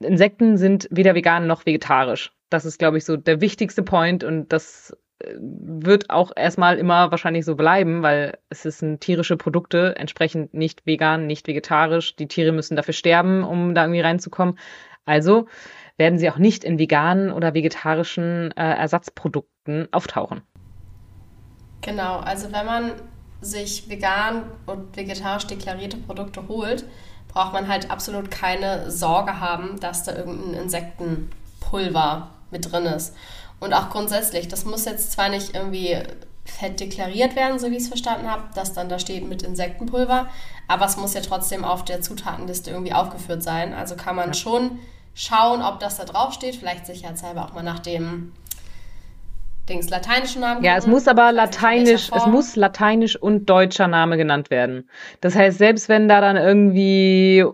Insekten 0.00 0.56
sind 0.56 0.88
weder 0.90 1.14
vegan 1.14 1.46
noch 1.46 1.66
vegetarisch. 1.66 2.32
Das 2.48 2.64
ist, 2.64 2.78
glaube 2.78 2.98
ich, 2.98 3.04
so 3.04 3.16
der 3.16 3.40
wichtigste 3.40 3.82
Point 3.82 4.24
und 4.24 4.52
das 4.52 4.96
äh, 5.20 5.34
wird 5.38 6.10
auch 6.10 6.32
erstmal 6.34 6.78
immer 6.78 7.10
wahrscheinlich 7.10 7.44
so 7.44 7.54
bleiben, 7.54 8.02
weil 8.02 8.38
es 8.48 8.62
sind 8.62 9.00
tierische 9.00 9.36
Produkte, 9.36 9.94
entsprechend 9.96 10.54
nicht 10.54 10.86
vegan, 10.86 11.26
nicht 11.26 11.46
vegetarisch. 11.46 12.16
Die 12.16 12.28
Tiere 12.28 12.52
müssen 12.52 12.76
dafür 12.76 12.94
sterben, 12.94 13.44
um 13.44 13.74
da 13.74 13.84
irgendwie 13.84 14.00
reinzukommen. 14.00 14.58
Also 15.04 15.46
werden 15.96 16.18
sie 16.18 16.30
auch 16.30 16.38
nicht 16.38 16.64
in 16.64 16.78
veganen 16.78 17.30
oder 17.30 17.54
vegetarischen 17.54 18.52
äh, 18.56 18.62
Ersatzprodukten 18.62 19.88
auftauchen. 19.92 20.42
Genau, 21.82 22.18
also 22.18 22.52
wenn 22.52 22.66
man 22.66 22.92
sich 23.40 23.88
vegan 23.88 24.44
und 24.66 24.96
vegetarisch 24.96 25.46
deklarierte 25.46 25.96
Produkte 25.96 26.46
holt, 26.48 26.84
braucht 27.28 27.52
man 27.52 27.68
halt 27.68 27.90
absolut 27.90 28.30
keine 28.30 28.90
Sorge 28.90 29.40
haben, 29.40 29.78
dass 29.80 30.04
da 30.04 30.14
irgendein 30.14 30.62
Insektenpulver 30.62 32.30
mit 32.50 32.70
drin 32.70 32.86
ist. 32.86 33.14
Und 33.60 33.74
auch 33.74 33.90
grundsätzlich, 33.90 34.48
das 34.48 34.64
muss 34.64 34.84
jetzt 34.84 35.12
zwar 35.12 35.28
nicht 35.28 35.54
irgendwie 35.54 35.98
fett 36.44 36.80
deklariert 36.80 37.36
werden, 37.36 37.58
so 37.58 37.70
wie 37.70 37.76
ich 37.76 37.82
es 37.82 37.88
verstanden 37.88 38.30
habe, 38.30 38.44
dass 38.54 38.72
dann 38.72 38.88
da 38.88 38.98
steht 38.98 39.28
mit 39.28 39.42
Insektenpulver, 39.42 40.28
aber 40.68 40.84
es 40.84 40.96
muss 40.96 41.14
ja 41.14 41.20
trotzdem 41.20 41.64
auf 41.64 41.84
der 41.84 42.00
Zutatenliste 42.00 42.70
irgendwie 42.70 42.92
aufgeführt 42.92 43.42
sein. 43.42 43.72
Also 43.72 43.94
kann 43.94 44.16
man 44.16 44.34
schon 44.34 44.78
schauen, 45.14 45.62
ob 45.62 45.80
das 45.80 45.96
da 45.98 46.04
drauf 46.04 46.32
steht, 46.32 46.56
vielleicht 46.56 46.86
sicherheitshalber 46.86 47.44
auch 47.44 47.52
mal 47.52 47.62
nach 47.62 47.78
dem 47.78 48.32
Dings 49.68 49.90
lateinischen 49.90 50.40
Namen. 50.40 50.64
Ja, 50.64 50.76
es 50.76 50.86
muss 50.86 51.06
aber 51.08 51.32
lateinisch, 51.32 52.10
es 52.14 52.26
muss 52.26 52.56
lateinisch 52.56 53.16
und 53.16 53.48
deutscher 53.48 53.88
Name 53.88 54.16
genannt 54.16 54.50
werden. 54.50 54.88
Das 55.20 55.36
heißt, 55.36 55.58
selbst 55.58 55.88
wenn 55.88 56.08
da 56.08 56.20
dann 56.20 56.36
irgendwie, 56.36 57.44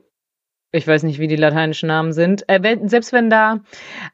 ich 0.73 0.87
weiß 0.87 1.03
nicht, 1.03 1.19
wie 1.19 1.29
die 1.29 1.37
lateinischen 1.37 1.89
Namen 1.89 2.13
sind, 2.13 2.45
äh, 2.49 2.79
selbst 2.85 3.13
wenn 3.13 3.31
da 3.31 3.61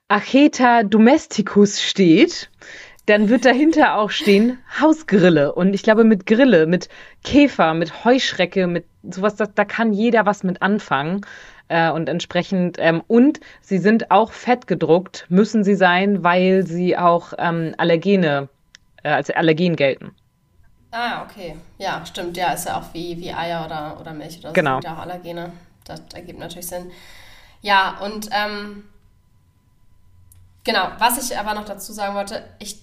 Acheta 0.09 0.83
domesticus 0.83 1.81
steht, 1.81 2.51
dann 3.07 3.29
wird 3.29 3.45
dahinter 3.45 3.97
auch 3.97 4.11
stehen 4.11 4.59
Hausgrille. 4.81 5.55
Und 5.55 5.75
ich 5.75 5.83
glaube, 5.83 6.05
mit 6.05 6.27
Grille, 6.27 6.67
mit 6.67 6.89
Käfer, 7.25 7.75
mit 7.75 8.05
Heuschrecke, 8.05 8.67
mit 8.67 8.87
sowas, 9.03 9.37
da, 9.37 9.47
da 9.47 9.65
kann 9.65 9.93
jeder 9.93 10.25
was 10.25 10.45
mit 10.45 10.63
anfangen. 10.63 11.23
Äh, 11.73 11.91
und 11.91 12.11
entsprechend, 12.11 12.76
ähm, 12.79 13.02
und 13.09 13.41
sie 13.62 13.79
sind 13.79 14.11
auch 14.11 14.33
fett 14.33 14.67
gedruckt, 14.67 15.25
müssen 15.31 15.64
sie 15.64 15.75
sein, 15.75 16.23
weil 16.23 16.67
sie 16.67 16.99
auch 16.99 17.33
ähm, 17.38 17.75
Allergene, 17.79 18.50
äh, 19.02 19.09
als 19.09 19.31
Allergen 19.31 19.75
gelten. 19.75 20.14
Ah, 20.91 21.23
okay. 21.23 21.57
Ja, 21.79 22.05
stimmt. 22.05 22.37
Ja, 22.37 22.52
ist 22.52 22.67
ja 22.67 22.79
auch 22.79 22.93
wie, 22.93 23.17
wie 23.17 23.33
Eier 23.33 23.64
oder, 23.64 23.99
oder 23.99 24.12
Milch 24.12 24.38
oder 24.41 24.49
so. 24.49 24.52
Genau. 24.52 24.75
Sind 24.75 24.85
ja 24.85 24.97
auch 24.97 24.99
Allergene. 24.99 25.52
Das 25.85 26.02
ergibt 26.12 26.38
natürlich 26.38 26.67
Sinn. 26.67 26.91
Ja, 27.62 27.99
und 28.05 28.29
ähm, 28.33 28.85
genau, 30.64 30.88
was 30.99 31.25
ich 31.25 31.38
aber 31.38 31.55
noch 31.55 31.64
dazu 31.64 31.95
sagen 31.95 32.14
wollte, 32.14 32.45
ich 32.59 32.83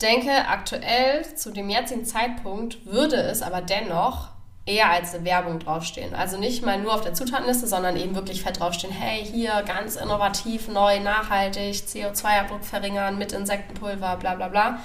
denke, 0.00 0.30
aktuell 0.48 1.26
zu 1.36 1.52
dem 1.52 1.68
jetzigen 1.68 2.06
Zeitpunkt 2.06 2.86
würde 2.86 3.16
es 3.16 3.42
aber 3.42 3.60
dennoch 3.60 4.30
eher 4.64 4.90
als 4.90 5.14
eine 5.14 5.24
Werbung 5.24 5.58
draufstehen. 5.58 6.14
Also 6.14 6.38
nicht 6.38 6.64
mal 6.64 6.78
nur 6.78 6.94
auf 6.94 7.00
der 7.00 7.14
Zutatenliste, 7.14 7.66
sondern 7.66 7.96
eben 7.96 8.14
wirklich 8.14 8.42
fett 8.42 8.60
draufstehen, 8.60 8.92
hey, 8.92 9.24
hier 9.24 9.62
ganz 9.66 9.96
innovativ, 9.96 10.68
neu, 10.68 11.00
nachhaltig, 11.00 11.74
CO2-Abdruck 11.74 12.64
verringern 12.64 13.18
mit 13.18 13.32
Insektenpulver, 13.32 14.16
bla 14.16 14.34
bla 14.36 14.48
bla. 14.48 14.78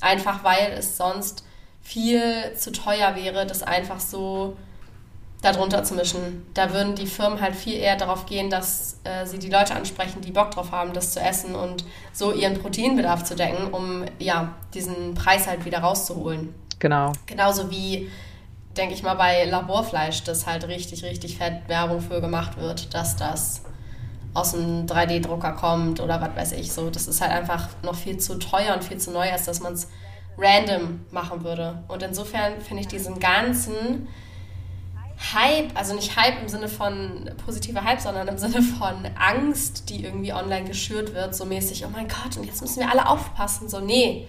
Einfach 0.00 0.44
weil 0.44 0.72
es 0.78 0.96
sonst 0.96 1.44
viel 1.82 2.54
zu 2.56 2.70
teuer 2.70 3.16
wäre, 3.16 3.46
das 3.46 3.62
einfach 3.62 3.98
so 3.98 4.56
darunter 5.42 5.82
zu 5.82 5.94
mischen. 5.94 6.46
Da 6.54 6.72
würden 6.72 6.94
die 6.94 7.06
Firmen 7.06 7.40
halt 7.40 7.56
viel 7.56 7.74
eher 7.74 7.96
darauf 7.96 8.26
gehen, 8.26 8.50
dass 8.50 9.00
äh, 9.04 9.26
sie 9.26 9.38
die 9.38 9.48
Leute 9.48 9.74
ansprechen, 9.74 10.20
die 10.20 10.32
Bock 10.32 10.50
drauf 10.52 10.70
haben, 10.70 10.92
das 10.92 11.12
zu 11.12 11.20
essen 11.20 11.54
und 11.54 11.84
so 12.12 12.32
ihren 12.32 12.60
Proteinbedarf 12.60 13.24
zu 13.24 13.34
decken, 13.34 13.72
um 13.72 14.04
ja 14.18 14.54
diesen 14.74 15.14
Preis 15.14 15.46
halt 15.46 15.64
wieder 15.64 15.78
rauszuholen. 15.78 16.54
Genau. 16.78 17.12
Genauso 17.26 17.70
wie, 17.70 18.10
denke 18.76 18.94
ich 18.94 19.02
mal, 19.02 19.14
bei 19.14 19.44
Laborfleisch, 19.44 20.24
das 20.24 20.46
halt 20.46 20.68
richtig, 20.68 21.04
richtig 21.04 21.38
fett 21.38 21.68
Werbung 21.68 22.00
für 22.00 22.20
gemacht 22.20 22.58
wird, 22.58 22.94
dass 22.94 23.16
das 23.16 23.62
aus 24.32 24.54
einem 24.54 24.86
3D-Drucker 24.86 25.52
kommt 25.52 26.00
oder 26.00 26.20
was 26.20 26.36
weiß 26.36 26.52
ich 26.52 26.72
so. 26.72 26.90
Das 26.90 27.08
ist 27.08 27.20
halt 27.20 27.32
einfach 27.32 27.68
noch 27.82 27.96
viel 27.96 28.18
zu 28.18 28.38
teuer 28.38 28.74
und 28.74 28.84
viel 28.84 28.98
zu 28.98 29.10
neu, 29.10 29.30
als 29.30 29.44
dass 29.44 29.60
man 29.60 29.72
es 29.72 29.88
random 30.38 31.00
machen 31.10 31.42
würde. 31.44 31.82
Und 31.88 32.02
insofern 32.02 32.60
finde 32.60 32.82
ich 32.82 32.88
diesen 32.88 33.18
ganzen 33.18 34.08
Hype, 35.34 35.76
also 35.76 35.94
nicht 35.94 36.16
Hype 36.16 36.40
im 36.40 36.48
Sinne 36.48 36.68
von 36.68 37.30
positiver 37.44 37.84
Hype, 37.84 38.00
sondern 38.00 38.26
im 38.28 38.38
Sinne 38.38 38.62
von 38.62 39.06
Angst, 39.18 39.90
die 39.90 40.04
irgendwie 40.04 40.32
online 40.32 40.64
geschürt 40.64 41.14
wird, 41.14 41.34
so 41.34 41.44
mäßig, 41.44 41.84
oh 41.84 41.90
mein 41.90 42.08
Gott, 42.08 42.36
und 42.38 42.44
jetzt 42.44 42.62
müssen 42.62 42.80
wir 42.80 42.90
alle 42.90 43.06
aufpassen. 43.06 43.68
So, 43.68 43.80
nee. 43.80 44.26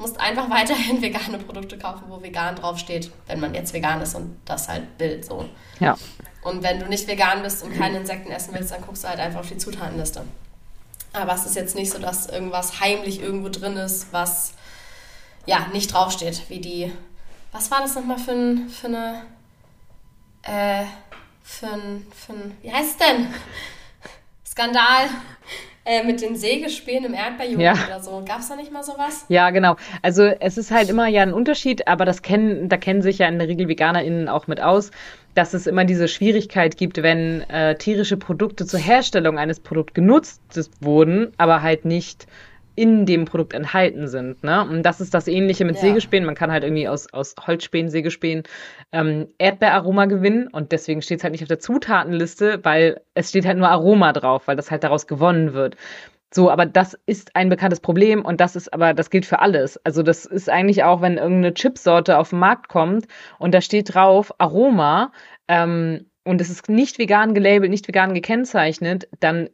Du 0.00 0.06
musst 0.06 0.18
einfach 0.18 0.48
weiterhin 0.50 1.02
vegane 1.02 1.36
Produkte 1.36 1.76
kaufen, 1.76 2.04
wo 2.08 2.22
vegan 2.22 2.56
draufsteht, 2.56 3.10
wenn 3.26 3.38
man 3.38 3.52
jetzt 3.52 3.74
vegan 3.74 4.00
ist 4.00 4.14
und 4.14 4.40
das 4.46 4.66
halt 4.66 4.84
will, 4.96 5.22
so. 5.22 5.46
Ja. 5.78 5.98
Und 6.42 6.62
wenn 6.62 6.80
du 6.80 6.86
nicht 6.86 7.06
vegan 7.06 7.42
bist 7.42 7.62
und 7.62 7.76
keine 7.76 7.98
Insekten 7.98 8.32
essen 8.32 8.54
willst, 8.54 8.72
dann 8.72 8.80
guckst 8.80 9.04
du 9.04 9.08
halt 9.08 9.20
einfach 9.20 9.40
auf 9.40 9.48
die 9.48 9.58
Zutatenliste. 9.58 10.24
Aber 11.12 11.34
es 11.34 11.44
ist 11.44 11.54
jetzt 11.54 11.74
nicht 11.74 11.92
so, 11.92 11.98
dass 11.98 12.28
irgendwas 12.28 12.80
heimlich 12.80 13.20
irgendwo 13.20 13.50
drin 13.50 13.76
ist, 13.76 14.10
was 14.10 14.54
ja 15.44 15.66
nicht 15.74 15.92
draufsteht, 15.92 16.48
wie 16.48 16.60
die. 16.60 16.92
Was 17.52 17.70
war 17.70 17.80
das 17.80 17.94
nochmal 17.94 18.18
für, 18.18 18.32
ein, 18.32 18.70
für 18.70 18.86
eine 18.86 19.22
äh, 20.44 20.86
für 21.42 21.66
ein, 21.66 22.06
für 22.14 22.32
ein, 22.32 22.56
wie 22.62 22.72
heißt 22.72 22.92
es 22.92 22.96
denn? 22.96 23.34
Skandal 24.46 25.10
äh, 25.90 26.04
mit 26.04 26.22
den 26.22 26.36
Sägespänen 26.36 27.06
im 27.06 27.14
Erdbeerjoghurt 27.14 27.60
ja. 27.60 27.74
oder 27.86 28.00
so. 28.00 28.22
Gab 28.24 28.38
es 28.38 28.48
da 28.48 28.54
nicht 28.54 28.70
mal 28.70 28.84
sowas? 28.84 29.24
Ja, 29.28 29.50
genau. 29.50 29.74
Also 30.02 30.22
es 30.22 30.56
ist 30.56 30.70
halt 30.70 30.88
immer 30.88 31.08
ja 31.08 31.22
ein 31.22 31.32
Unterschied, 31.32 31.88
aber 31.88 32.04
das 32.04 32.22
kennen, 32.22 32.68
da 32.68 32.76
kennen 32.76 33.02
sich 33.02 33.18
ja 33.18 33.26
in 33.26 33.40
der 33.40 33.48
Regel 33.48 33.66
VeganerInnen 33.66 34.28
auch 34.28 34.46
mit 34.46 34.60
aus, 34.60 34.92
dass 35.34 35.52
es 35.52 35.66
immer 35.66 35.84
diese 35.84 36.06
Schwierigkeit 36.06 36.76
gibt, 36.76 37.02
wenn 37.02 37.42
äh, 37.50 37.74
tierische 37.74 38.16
Produkte 38.16 38.66
zur 38.66 38.78
Herstellung 38.78 39.36
eines 39.36 39.58
Produkts 39.58 39.94
genutzt 39.94 40.40
wurden, 40.80 41.32
aber 41.38 41.62
halt 41.62 41.84
nicht 41.84 42.28
in 42.80 43.04
dem 43.04 43.26
Produkt 43.26 43.52
enthalten 43.52 44.08
sind. 44.08 44.42
Ne? 44.42 44.62
Und 44.62 44.82
das 44.84 45.02
ist 45.02 45.12
das 45.12 45.28
Ähnliche 45.28 45.66
mit 45.66 45.76
ja. 45.76 45.82
Sägespänen. 45.82 46.24
Man 46.24 46.34
kann 46.34 46.50
halt 46.50 46.64
irgendwie 46.64 46.88
aus, 46.88 47.12
aus 47.12 47.34
Holzspänen, 47.46 47.90
Sägespänen 47.90 48.44
ähm, 48.90 49.28
Erdbeeraroma 49.36 50.06
gewinnen 50.06 50.48
und 50.48 50.72
deswegen 50.72 51.02
steht 51.02 51.18
es 51.18 51.24
halt 51.24 51.32
nicht 51.32 51.42
auf 51.42 51.48
der 51.48 51.58
Zutatenliste, 51.58 52.64
weil 52.64 53.02
es 53.12 53.28
steht 53.28 53.44
halt 53.44 53.58
nur 53.58 53.68
Aroma 53.68 54.14
drauf, 54.14 54.48
weil 54.48 54.56
das 54.56 54.70
halt 54.70 54.82
daraus 54.82 55.06
gewonnen 55.06 55.52
wird. 55.52 55.76
So, 56.32 56.50
aber 56.50 56.64
das 56.64 56.96
ist 57.04 57.36
ein 57.36 57.50
bekanntes 57.50 57.80
Problem 57.80 58.24
und 58.24 58.40
das 58.40 58.56
ist 58.56 58.72
aber, 58.72 58.94
das 58.94 59.10
gilt 59.10 59.26
für 59.26 59.40
alles. 59.40 59.76
Also 59.84 60.02
das 60.02 60.24
ist 60.24 60.48
eigentlich 60.48 60.82
auch, 60.82 61.02
wenn 61.02 61.18
irgendeine 61.18 61.52
Chipsorte 61.52 62.16
auf 62.16 62.30
den 62.30 62.38
Markt 62.38 62.68
kommt 62.68 63.08
und 63.38 63.52
da 63.52 63.60
steht 63.60 63.94
drauf 63.94 64.32
Aroma 64.38 65.12
ähm, 65.48 66.06
und 66.24 66.40
es 66.40 66.48
ist 66.48 66.70
nicht 66.70 66.98
vegan 66.98 67.34
gelabelt, 67.34 67.70
nicht 67.70 67.88
vegan 67.88 68.14
gekennzeichnet, 68.14 69.06
dann 69.20 69.50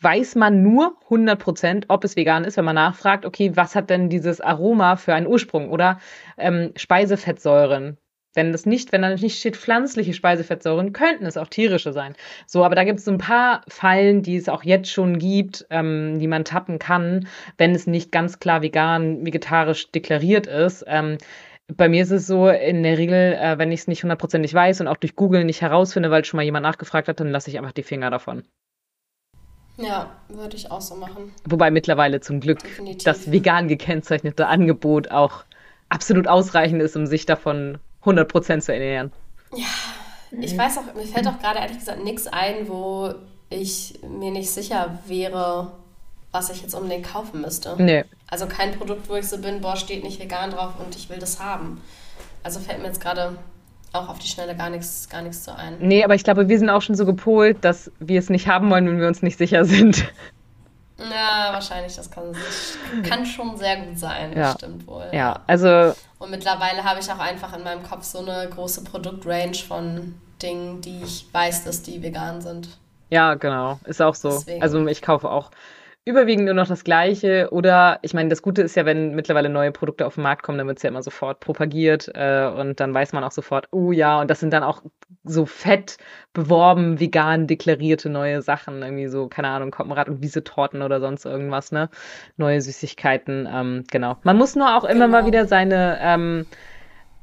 weiß 0.00 0.34
man 0.34 0.62
nur 0.62 0.96
100 1.04 1.38
Prozent, 1.38 1.86
ob 1.88 2.04
es 2.04 2.16
vegan 2.16 2.44
ist, 2.44 2.56
wenn 2.56 2.64
man 2.64 2.74
nachfragt, 2.74 3.24
okay, 3.24 3.52
was 3.54 3.74
hat 3.74 3.90
denn 3.90 4.08
dieses 4.08 4.40
Aroma 4.40 4.96
für 4.96 5.14
einen 5.14 5.26
Ursprung 5.26 5.70
oder 5.70 5.98
ähm, 6.36 6.72
Speisefettsäuren. 6.76 7.98
Wenn 8.34 8.50
das 8.50 8.66
nicht, 8.66 8.90
wenn 8.90 9.02
da 9.02 9.10
nicht 9.10 9.38
steht 9.38 9.56
pflanzliche 9.56 10.12
Speisefettsäuren, 10.12 10.92
könnten 10.92 11.24
es 11.24 11.36
auch 11.36 11.46
tierische 11.46 11.92
sein. 11.92 12.14
So, 12.46 12.64
aber 12.64 12.74
da 12.74 12.82
gibt 12.82 12.98
es 12.98 13.08
ein 13.08 13.18
paar 13.18 13.62
Fallen, 13.68 14.22
die 14.22 14.36
es 14.36 14.48
auch 14.48 14.64
jetzt 14.64 14.90
schon 14.90 15.18
gibt, 15.18 15.64
ähm, 15.70 16.18
die 16.18 16.26
man 16.26 16.44
tappen 16.44 16.80
kann, 16.80 17.28
wenn 17.58 17.74
es 17.76 17.86
nicht 17.86 18.10
ganz 18.10 18.40
klar 18.40 18.62
vegan, 18.62 19.24
vegetarisch 19.24 19.92
deklariert 19.92 20.48
ist. 20.48 20.84
Ähm, 20.88 21.18
bei 21.72 21.88
mir 21.88 22.02
ist 22.02 22.10
es 22.10 22.26
so, 22.26 22.48
in 22.48 22.82
der 22.82 22.98
Regel, 22.98 23.34
äh, 23.34 23.56
wenn 23.58 23.72
ich 23.72 23.80
es 23.80 23.88
nicht 23.88 24.02
hundertprozentig 24.02 24.52
weiß 24.52 24.80
und 24.80 24.88
auch 24.88 24.96
durch 24.96 25.16
Google 25.16 25.44
nicht 25.44 25.62
herausfinde, 25.62 26.10
weil 26.10 26.24
schon 26.24 26.36
mal 26.38 26.42
jemand 26.42 26.64
nachgefragt 26.64 27.08
hat, 27.08 27.20
dann 27.20 27.30
lasse 27.30 27.50
ich 27.50 27.58
einfach 27.58 27.72
die 27.72 27.84
Finger 27.84 28.10
davon. 28.10 28.42
Ja, 29.76 30.10
würde 30.28 30.56
ich 30.56 30.70
auch 30.70 30.80
so 30.80 30.94
machen. 30.94 31.32
Wobei 31.48 31.70
mittlerweile 31.70 32.20
zum 32.20 32.40
Glück 32.40 32.60
Definitiv. 32.60 33.04
das 33.04 33.30
vegan 33.30 33.68
gekennzeichnete 33.68 34.46
Angebot 34.46 35.10
auch 35.10 35.44
absolut 35.88 36.28
ausreichend 36.28 36.80
ist, 36.80 36.96
um 36.96 37.06
sich 37.06 37.26
davon 37.26 37.78
100% 38.04 38.60
zu 38.60 38.72
ernähren. 38.72 39.12
Ja, 39.54 39.66
ich 40.40 40.56
weiß 40.56 40.78
auch, 40.78 40.94
mir 40.94 41.06
fällt 41.06 41.26
auch 41.26 41.38
gerade 41.38 41.58
ehrlich 41.58 41.78
gesagt 41.78 42.04
nichts 42.04 42.26
ein, 42.26 42.68
wo 42.68 43.14
ich 43.50 43.98
mir 44.08 44.30
nicht 44.30 44.50
sicher 44.50 44.98
wäre, 45.06 45.72
was 46.32 46.50
ich 46.50 46.62
jetzt 46.62 46.74
unbedingt 46.74 47.06
kaufen 47.06 47.40
müsste. 47.40 47.76
Nee. 47.78 48.04
Also 48.28 48.46
kein 48.46 48.72
Produkt, 48.72 49.08
wo 49.08 49.14
ich 49.14 49.28
so 49.28 49.38
bin, 49.38 49.60
boah, 49.60 49.76
steht 49.76 50.02
nicht 50.02 50.20
vegan 50.20 50.50
drauf 50.50 50.72
und 50.84 50.96
ich 50.96 51.08
will 51.08 51.18
das 51.18 51.40
haben. 51.40 51.80
Also 52.42 52.60
fällt 52.60 52.80
mir 52.80 52.88
jetzt 52.88 53.00
gerade 53.00 53.36
auch 53.94 54.08
auf 54.08 54.18
die 54.18 54.26
Schnelle 54.26 54.56
gar 54.56 54.70
nichts, 54.70 55.08
gar 55.08 55.22
nichts 55.22 55.44
zu 55.44 55.56
ein. 55.56 55.76
Nee, 55.78 56.04
aber 56.04 56.14
ich 56.14 56.24
glaube, 56.24 56.48
wir 56.48 56.58
sind 56.58 56.68
auch 56.68 56.82
schon 56.82 56.96
so 56.96 57.06
gepolt, 57.06 57.58
dass 57.62 57.90
wir 58.00 58.18
es 58.18 58.28
nicht 58.28 58.48
haben 58.48 58.70
wollen, 58.70 58.86
wenn 58.86 59.00
wir 59.00 59.06
uns 59.06 59.22
nicht 59.22 59.38
sicher 59.38 59.64
sind. 59.64 60.04
Ja, 60.98 61.52
wahrscheinlich, 61.52 61.96
das 61.96 62.10
kann, 62.10 62.36
kann 63.02 63.26
schon 63.26 63.56
sehr 63.56 63.78
gut 63.78 63.98
sein, 63.98 64.36
ja. 64.36 64.52
stimmt 64.52 64.86
wohl. 64.86 65.08
Ja, 65.12 65.40
also. 65.46 65.94
Und 66.18 66.30
mittlerweile 66.30 66.84
habe 66.84 67.00
ich 67.00 67.10
auch 67.10 67.18
einfach 67.18 67.56
in 67.56 67.64
meinem 67.64 67.82
Kopf 67.82 68.04
so 68.04 68.20
eine 68.20 68.48
große 68.48 68.84
Produktrange 68.84 69.54
von 69.54 70.14
Dingen, 70.40 70.80
die 70.80 71.02
ich 71.02 71.26
weiß, 71.32 71.64
dass 71.64 71.82
die 71.82 72.02
vegan 72.02 72.40
sind. 72.40 72.68
Ja, 73.10 73.34
genau, 73.34 73.78
ist 73.84 74.00
auch 74.00 74.14
so. 74.14 74.30
Deswegen. 74.30 74.62
Also 74.62 74.86
ich 74.86 75.02
kaufe 75.02 75.30
auch 75.30 75.50
überwiegend 76.06 76.44
nur 76.44 76.54
noch 76.54 76.68
das 76.68 76.84
Gleiche. 76.84 77.48
Oder 77.50 77.98
ich 78.02 78.12
meine, 78.12 78.28
das 78.28 78.42
Gute 78.42 78.62
ist 78.62 78.76
ja, 78.76 78.84
wenn 78.84 79.14
mittlerweile 79.14 79.48
neue 79.48 79.72
Produkte 79.72 80.06
auf 80.06 80.14
den 80.14 80.22
Markt 80.22 80.42
kommen, 80.42 80.58
dann 80.58 80.66
wird 80.66 80.78
es 80.78 80.82
ja 80.82 80.90
immer 80.90 81.02
sofort 81.02 81.40
propagiert 81.40 82.10
äh, 82.14 82.46
und 82.46 82.80
dann 82.80 82.92
weiß 82.92 83.12
man 83.12 83.24
auch 83.24 83.32
sofort, 83.32 83.68
oh 83.72 83.90
ja, 83.92 84.20
und 84.20 84.30
das 84.30 84.40
sind 84.40 84.52
dann 84.52 84.62
auch 84.62 84.82
so 85.24 85.46
fett 85.46 85.96
beworben, 86.34 87.00
vegan 87.00 87.46
deklarierte 87.46 88.10
neue 88.10 88.42
Sachen, 88.42 88.82
irgendwie 88.82 89.08
so, 89.08 89.28
keine 89.28 89.48
Ahnung, 89.48 89.70
Koppenrad 89.70 90.08
und 90.08 90.20
Wiese-Torten 90.22 90.82
oder 90.82 91.00
sonst 91.00 91.24
irgendwas, 91.24 91.72
ne? 91.72 91.88
Neue 92.36 92.60
Süßigkeiten, 92.60 93.48
ähm, 93.50 93.84
genau. 93.90 94.18
Man 94.22 94.36
muss 94.36 94.54
nur 94.56 94.76
auch 94.76 94.84
immer 94.84 95.06
genau. 95.06 95.20
mal 95.22 95.26
wieder 95.26 95.46
seine 95.46 95.98
ähm, 96.02 96.46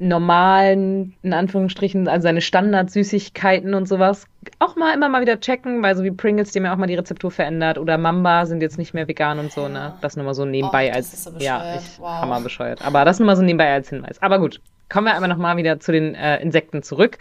normalen, 0.02 1.14
in 1.22 1.34
Anführungsstrichen, 1.34 2.08
also 2.08 2.24
seine 2.24 2.42
Standard-Süßigkeiten 2.42 3.74
und 3.74 3.88
sowas 3.88 4.26
auch 4.60 4.76
mal 4.76 4.94
immer 4.94 5.08
mal 5.08 5.22
wieder 5.22 5.40
checken, 5.40 5.84
weil 5.84 5.96
so 5.96 6.04
wie 6.04 6.12
Pringles, 6.12 6.52
die 6.52 6.60
haben 6.60 6.66
ja 6.66 6.74
auch 6.74 6.78
mal 6.78 6.88
die 6.88 6.96
Rezeptur 6.96 7.30
verändert 7.30 7.78
oder 7.78 7.98
Mamba 7.98 8.46
sind 8.48 8.62
jetzt 8.62 8.78
nicht 8.78 8.94
mehr 8.94 9.08
vegan 9.08 9.38
und 9.38 9.52
so, 9.52 9.68
ne? 9.68 9.94
Das 10.02 10.16
nur 10.16 10.26
mal 10.26 10.34
so 10.34 10.46
nebenbei 10.46 10.90
oh, 10.92 10.96
als, 10.96 11.24
so 11.24 11.32
ja, 11.38 11.76
ich, 11.76 12.00
wow. 12.00 12.22
hammer 12.22 12.42
bescheuert. 12.42 12.84
Aber 12.84 13.06
das 13.06 13.20
nur 13.20 13.28
mal 13.28 13.36
so 13.36 13.44
nebenbei 13.44 13.72
als 13.72 13.90
Hinweis. 13.90 14.22
Aber 14.22 14.40
gut, 14.40 14.60
kommen 14.90 15.06
wir 15.06 15.14
einmal 15.14 15.30
nochmal 15.30 15.58
wieder 15.58 15.80
zu 15.80 15.92
den 15.92 16.16
äh, 16.16 16.42
Insekten 16.42 16.82
zurück. 16.82 17.20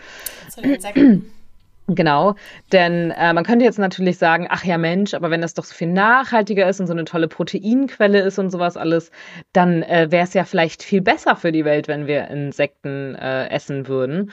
Zu 0.48 0.62
den 0.62 0.74
Insekten. 0.74 1.30
Genau, 1.92 2.36
denn 2.72 3.10
äh, 3.10 3.32
man 3.32 3.42
könnte 3.42 3.64
jetzt 3.64 3.78
natürlich 3.80 4.16
sagen, 4.16 4.46
ach 4.48 4.64
ja 4.64 4.78
Mensch, 4.78 5.12
aber 5.12 5.30
wenn 5.30 5.40
das 5.40 5.54
doch 5.54 5.64
so 5.64 5.74
viel 5.74 5.88
nachhaltiger 5.88 6.68
ist 6.68 6.78
und 6.78 6.86
so 6.86 6.92
eine 6.92 7.04
tolle 7.04 7.26
Proteinquelle 7.26 8.20
ist 8.20 8.38
und 8.38 8.50
sowas 8.50 8.76
alles, 8.76 9.10
dann 9.52 9.82
äh, 9.82 10.06
wäre 10.10 10.22
es 10.22 10.32
ja 10.34 10.44
vielleicht 10.44 10.84
viel 10.84 11.00
besser 11.00 11.34
für 11.34 11.50
die 11.50 11.64
Welt, 11.64 11.88
wenn 11.88 12.06
wir 12.06 12.28
Insekten 12.28 13.16
äh, 13.16 13.48
essen 13.48 13.88
würden. 13.88 14.30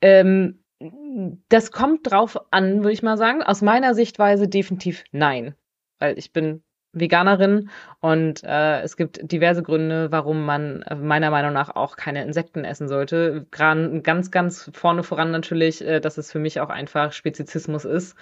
Ähm, 0.00 0.64
das 1.50 1.72
kommt 1.72 2.10
drauf 2.10 2.38
an, 2.50 2.78
würde 2.78 2.92
ich 2.92 3.02
mal 3.02 3.18
sagen. 3.18 3.42
Aus 3.42 3.60
meiner 3.60 3.94
Sichtweise 3.94 4.48
definitiv 4.48 5.04
nein, 5.12 5.54
weil 5.98 6.18
ich 6.18 6.32
bin 6.32 6.62
Veganerin 6.92 7.70
und 8.00 8.44
äh, 8.44 8.82
es 8.82 8.96
gibt 8.96 9.32
diverse 9.32 9.62
Gründe, 9.62 10.12
warum 10.12 10.44
man 10.44 10.82
äh, 10.82 10.94
meiner 10.94 11.30
Meinung 11.30 11.52
nach 11.52 11.74
auch 11.74 11.96
keine 11.96 12.22
Insekten 12.22 12.64
essen 12.64 12.88
sollte. 12.88 13.46
Gerade 13.50 14.02
ganz, 14.02 14.30
ganz 14.30 14.70
vorne 14.74 15.02
voran 15.02 15.30
natürlich, 15.30 15.84
äh, 15.84 16.00
dass 16.00 16.18
es 16.18 16.30
für 16.30 16.38
mich 16.38 16.60
auch 16.60 16.68
einfach 16.68 17.12
Spezizismus 17.12 17.84
ist. 17.84 18.16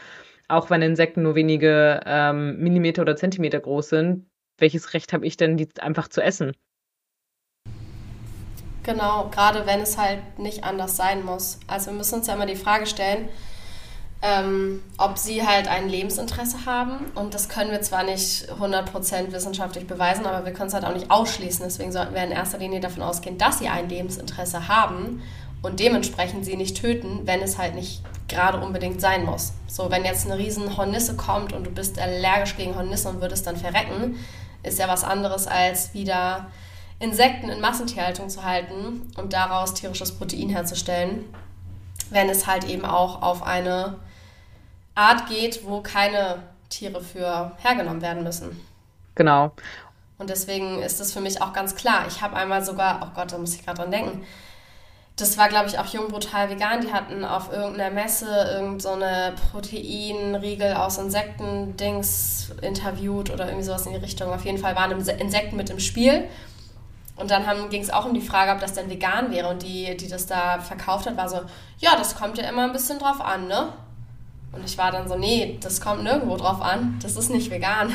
Auch 0.49 0.71
wenn 0.71 0.83
Insekten 0.83 1.23
nur 1.23 1.35
wenige 1.35 2.00
ähm, 2.07 2.59
Millimeter 2.59 3.03
oder 3.03 3.17
Zentimeter 3.17 3.61
groß 3.61 3.89
sind, 3.89 4.27
welches 4.59 4.95
Recht 4.95 5.12
habe 5.12 5.27
ich 5.27 5.37
denn, 5.37 5.57
die 5.57 5.69
einfach 5.81 6.09
zu 6.09 6.21
essen? 6.21 6.53
Genau, 8.83 9.29
gerade 9.31 9.67
wenn 9.67 9.81
es 9.81 9.99
halt 9.99 10.39
nicht 10.39 10.65
anders 10.65 10.97
sein 10.97 11.25
muss. 11.25 11.61
Also 11.67 11.91
wir 11.91 11.99
müssen 11.99 12.17
uns 12.17 12.27
ja 12.27 12.35
immer 12.35 12.47
die 12.47 12.57
Frage 12.57 12.87
stellen, 12.87 13.29
ähm, 14.23 14.83
ob 14.99 15.17
sie 15.17 15.47
halt 15.47 15.67
ein 15.69 15.89
Lebensinteresse 15.89 16.67
haben. 16.67 17.07
Und 17.15 17.33
das 17.33 17.49
können 17.49 17.71
wir 17.71 17.81
zwar 17.81 18.03
nicht 18.03 18.50
100% 18.53 19.33
wissenschaftlich 19.33 19.87
beweisen, 19.87 20.27
aber 20.27 20.45
wir 20.45 20.53
können 20.53 20.69
es 20.69 20.75
halt 20.75 20.85
auch 20.85 20.95
nicht 20.95 21.11
ausschließen. 21.11 21.65
Deswegen 21.65 21.93
sollten 21.93 22.15
wir 22.15 22.23
in 22.23 22.31
erster 22.31 22.59
Linie 22.59 22.81
davon 22.81 23.03
ausgehen, 23.03 23.39
dass 23.39 23.59
sie 23.59 23.69
ein 23.69 23.89
Lebensinteresse 23.89 24.69
haben 24.69 25.23
und 25.62 25.81
dementsprechend 25.81 26.45
sie 26.45 26.57
nicht 26.57 26.77
töten, 26.77 27.21
wenn 27.25 27.41
es 27.41 27.59
halt 27.59 27.75
nicht 27.75 28.03
gerade 28.29 28.61
unbedingt 28.61 29.00
sein 29.00 29.25
muss. 29.25 29.53
So, 29.67 29.91
wenn 29.91 30.05
jetzt 30.05 30.27
eine 30.27 30.39
riesen 30.39 30.77
Hornisse 30.77 31.17
kommt 31.17 31.53
und 31.53 31.67
du 31.67 31.71
bist 31.71 31.99
allergisch 31.99 32.57
gegen 32.57 32.75
Hornisse 32.77 33.09
und 33.09 33.21
würdest 33.21 33.47
dann 33.47 33.57
verrecken, 33.57 34.17
ist 34.62 34.79
ja 34.79 34.89
was 34.89 35.05
anderes 35.05 35.47
als 35.47 35.95
wieder 35.95 36.49
Insekten 36.99 37.49
in 37.49 37.61
Massentierhaltung 37.61 38.29
zu 38.29 38.45
halten 38.45 39.11
und 39.17 39.33
daraus 39.33 39.73
tierisches 39.73 40.12
Protein 40.12 40.50
herzustellen, 40.50 41.25
wenn 42.11 42.29
es 42.29 42.47
halt 42.47 42.65
eben 42.65 42.85
auch 42.85 43.23
auf 43.23 43.43
eine 43.43 43.97
Art 44.94 45.28
geht, 45.28 45.64
wo 45.64 45.80
keine 45.80 46.42
Tiere 46.68 47.00
für 47.02 47.52
hergenommen 47.59 48.02
werden 48.02 48.23
müssen. 48.23 48.61
Genau. 49.14 49.52
Und 50.18 50.30
deswegen 50.30 50.82
ist 50.82 51.00
das 51.00 51.12
für 51.12 51.20
mich 51.20 51.40
auch 51.40 51.52
ganz 51.52 51.75
klar. 51.75 52.04
Ich 52.06 52.20
habe 52.20 52.37
einmal 52.37 52.64
sogar, 52.64 53.00
oh 53.02 53.14
Gott, 53.14 53.32
da 53.32 53.38
muss 53.38 53.54
ich 53.54 53.64
gerade 53.64 53.78
dran 53.78 53.90
denken, 53.90 54.25
das 55.16 55.37
war, 55.37 55.49
glaube 55.49 55.68
ich, 55.68 55.78
auch 55.78 55.87
Jung 55.87 56.09
Brutal 56.09 56.49
Vegan. 56.49 56.80
Die 56.80 56.92
hatten 56.92 57.25
auf 57.25 57.52
irgendeiner 57.52 57.90
Messe 57.90 58.26
irgendeine 58.26 59.35
so 59.37 59.50
Proteinriegel 59.50 60.75
aus 60.75 60.99
Insekten-Dings 60.99 62.52
interviewt 62.62 63.30
oder 63.30 63.47
irgendwie 63.47 63.64
sowas 63.64 63.87
in 63.87 63.92
die 63.92 63.99
Richtung. 63.99 64.32
Auf 64.32 64.44
jeden 64.44 64.59
Fall 64.59 64.75
waren 64.76 64.92
Insekten 64.92 65.56
mit 65.56 65.70
im 65.70 65.80
Spiel. 65.80 66.25
Und 67.16 67.30
dann 67.30 67.68
ging 67.68 67.82
es 67.82 67.90
auch 67.90 68.06
um 68.06 68.14
die 68.14 68.23
Frage, 68.23 68.52
ob 68.52 68.61
das 68.61 68.73
denn 68.73 68.88
vegan 68.88 69.30
wäre. 69.30 69.49
Und 69.49 69.62
die, 69.62 69.94
die 69.97 70.09
das 70.09 70.26
da 70.26 70.59
verkauft 70.59 71.06
hat, 71.06 71.18
war 71.18 71.28
so, 71.28 71.40
ja, 71.78 71.97
das 71.97 72.16
kommt 72.16 72.38
ja 72.38 72.49
immer 72.49 72.64
ein 72.64 72.73
bisschen 72.73 72.99
drauf 72.99 73.20
an, 73.20 73.47
ne? 73.47 73.75
Und 74.52 74.64
ich 74.64 74.76
war 74.76 74.90
dann 74.90 75.09
so, 75.09 75.16
nee, 75.16 75.59
das 75.61 75.80
kommt 75.80 76.02
nirgendwo 76.02 76.37
drauf 76.37 76.61
an. 76.61 76.99
Das 77.02 77.16
ist 77.16 77.30
nicht 77.30 77.50
vegan. 77.50 77.95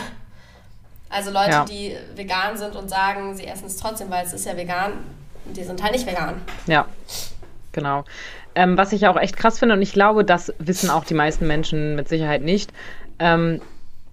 Also 1.10 1.32
Leute, 1.32 1.52
ja. 1.52 1.66
die 1.66 1.96
vegan 2.16 2.58
sind 2.58 2.76
und 2.76 2.90
sagen, 2.90 3.36
sie 3.36 3.46
essen 3.46 3.68
es 3.68 3.78
trotzdem, 3.78 4.10
weil 4.10 4.26
es 4.26 4.34
ist 4.34 4.46
ja 4.46 4.58
vegan, 4.58 4.94
die 5.46 5.64
sind 5.64 5.82
halt 5.84 5.94
nicht 5.94 6.08
vegan. 6.08 6.42
Ja, 6.68 6.88
genau. 7.72 8.04
Ähm, 8.56 8.78
was 8.78 8.94
ich 8.94 9.08
auch 9.08 9.18
echt 9.18 9.38
krass 9.38 9.60
finde, 9.60 9.76
und 9.76 9.82
ich 9.82 9.94
glaube, 9.94 10.24
das 10.24 10.54
wissen 10.60 10.90
auch 10.90 11.04
die 11.04 11.14
meisten 11.14 11.46
Menschen 11.46 11.96
mit 11.96 12.10
Sicherheit 12.10 12.42
nicht. 12.42 12.72
Ähm, 13.20 13.62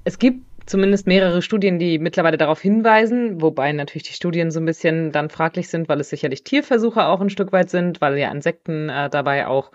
es 0.04 0.18
gibt 0.18 0.44
zumindest 0.66 1.06
mehrere 1.06 1.42
Studien, 1.42 1.78
die 1.78 1.99
mittlerweile 1.99 2.37
darauf 2.37 2.61
hinweisen, 2.61 3.40
wobei 3.40 3.72
natürlich 3.72 4.04
die 4.04 4.14
Studien 4.14 4.50
so 4.50 4.61
ein 4.61 4.66
bisschen 4.66 5.12
dann 5.12 5.30
fraglich 5.30 5.68
sind, 5.68 5.88
weil 5.88 6.00
es 6.00 6.11
sicherlich 6.11 6.44
Tierversuche 6.44 7.04
auch 7.04 7.20
ein 7.20 7.30
Stück 7.30 7.52
weit 7.52 7.70
sind, 7.70 8.00
weil 8.00 8.18
ja 8.18 8.30
Insekten 8.30 8.88
äh, 8.88 9.11
dabei 9.11 9.46
auch 9.46 9.70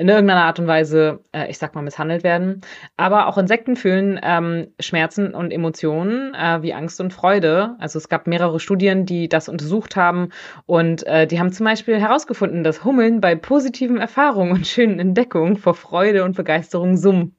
in 0.00 0.08
irgendeiner 0.08 0.44
Art 0.44 0.58
und 0.58 0.66
Weise, 0.66 1.20
äh, 1.32 1.50
ich 1.50 1.58
sag 1.58 1.74
mal, 1.74 1.82
misshandelt 1.82 2.24
werden. 2.24 2.62
Aber 2.96 3.26
auch 3.26 3.36
Insekten 3.36 3.76
fühlen 3.76 4.18
ähm, 4.22 4.68
Schmerzen 4.80 5.34
und 5.34 5.50
Emotionen 5.50 6.34
äh, 6.34 6.62
wie 6.62 6.72
Angst 6.72 7.02
und 7.02 7.12
Freude. 7.12 7.76
Also 7.78 7.98
es 7.98 8.08
gab 8.08 8.26
mehrere 8.26 8.60
Studien, 8.60 9.04
die 9.04 9.28
das 9.28 9.50
untersucht 9.50 9.96
haben 9.96 10.30
und 10.64 11.06
äh, 11.06 11.26
die 11.26 11.38
haben 11.38 11.52
zum 11.52 11.64
Beispiel 11.64 12.00
herausgefunden, 12.00 12.64
dass 12.64 12.82
Hummeln 12.82 13.20
bei 13.20 13.34
positiven 13.34 13.98
Erfahrungen 13.98 14.52
und 14.52 14.66
schönen 14.66 14.98
Entdeckungen 14.98 15.58
vor 15.58 15.74
Freude 15.74 16.24
und 16.24 16.34
Begeisterung 16.34 16.96
summen. 16.96 17.36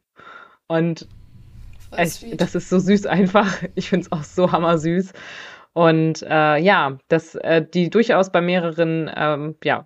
Und 0.67 1.07
ich, 1.97 2.37
das 2.37 2.53
ist 2.53 2.69
so 2.69 2.77
süß 2.77 3.07
einfach. 3.07 3.57
Ich 3.73 3.89
finde 3.89 4.05
es 4.05 4.11
auch 4.11 4.23
so 4.23 4.51
hammersüß. 4.51 5.13
Und 5.73 6.21
äh, 6.23 6.57
ja, 6.57 6.97
dass 7.07 7.35
äh, 7.35 7.65
die 7.65 7.89
durchaus 7.89 8.29
bei 8.29 8.41
mehreren 8.41 9.09
ähm, 9.15 9.55
ja, 9.63 9.85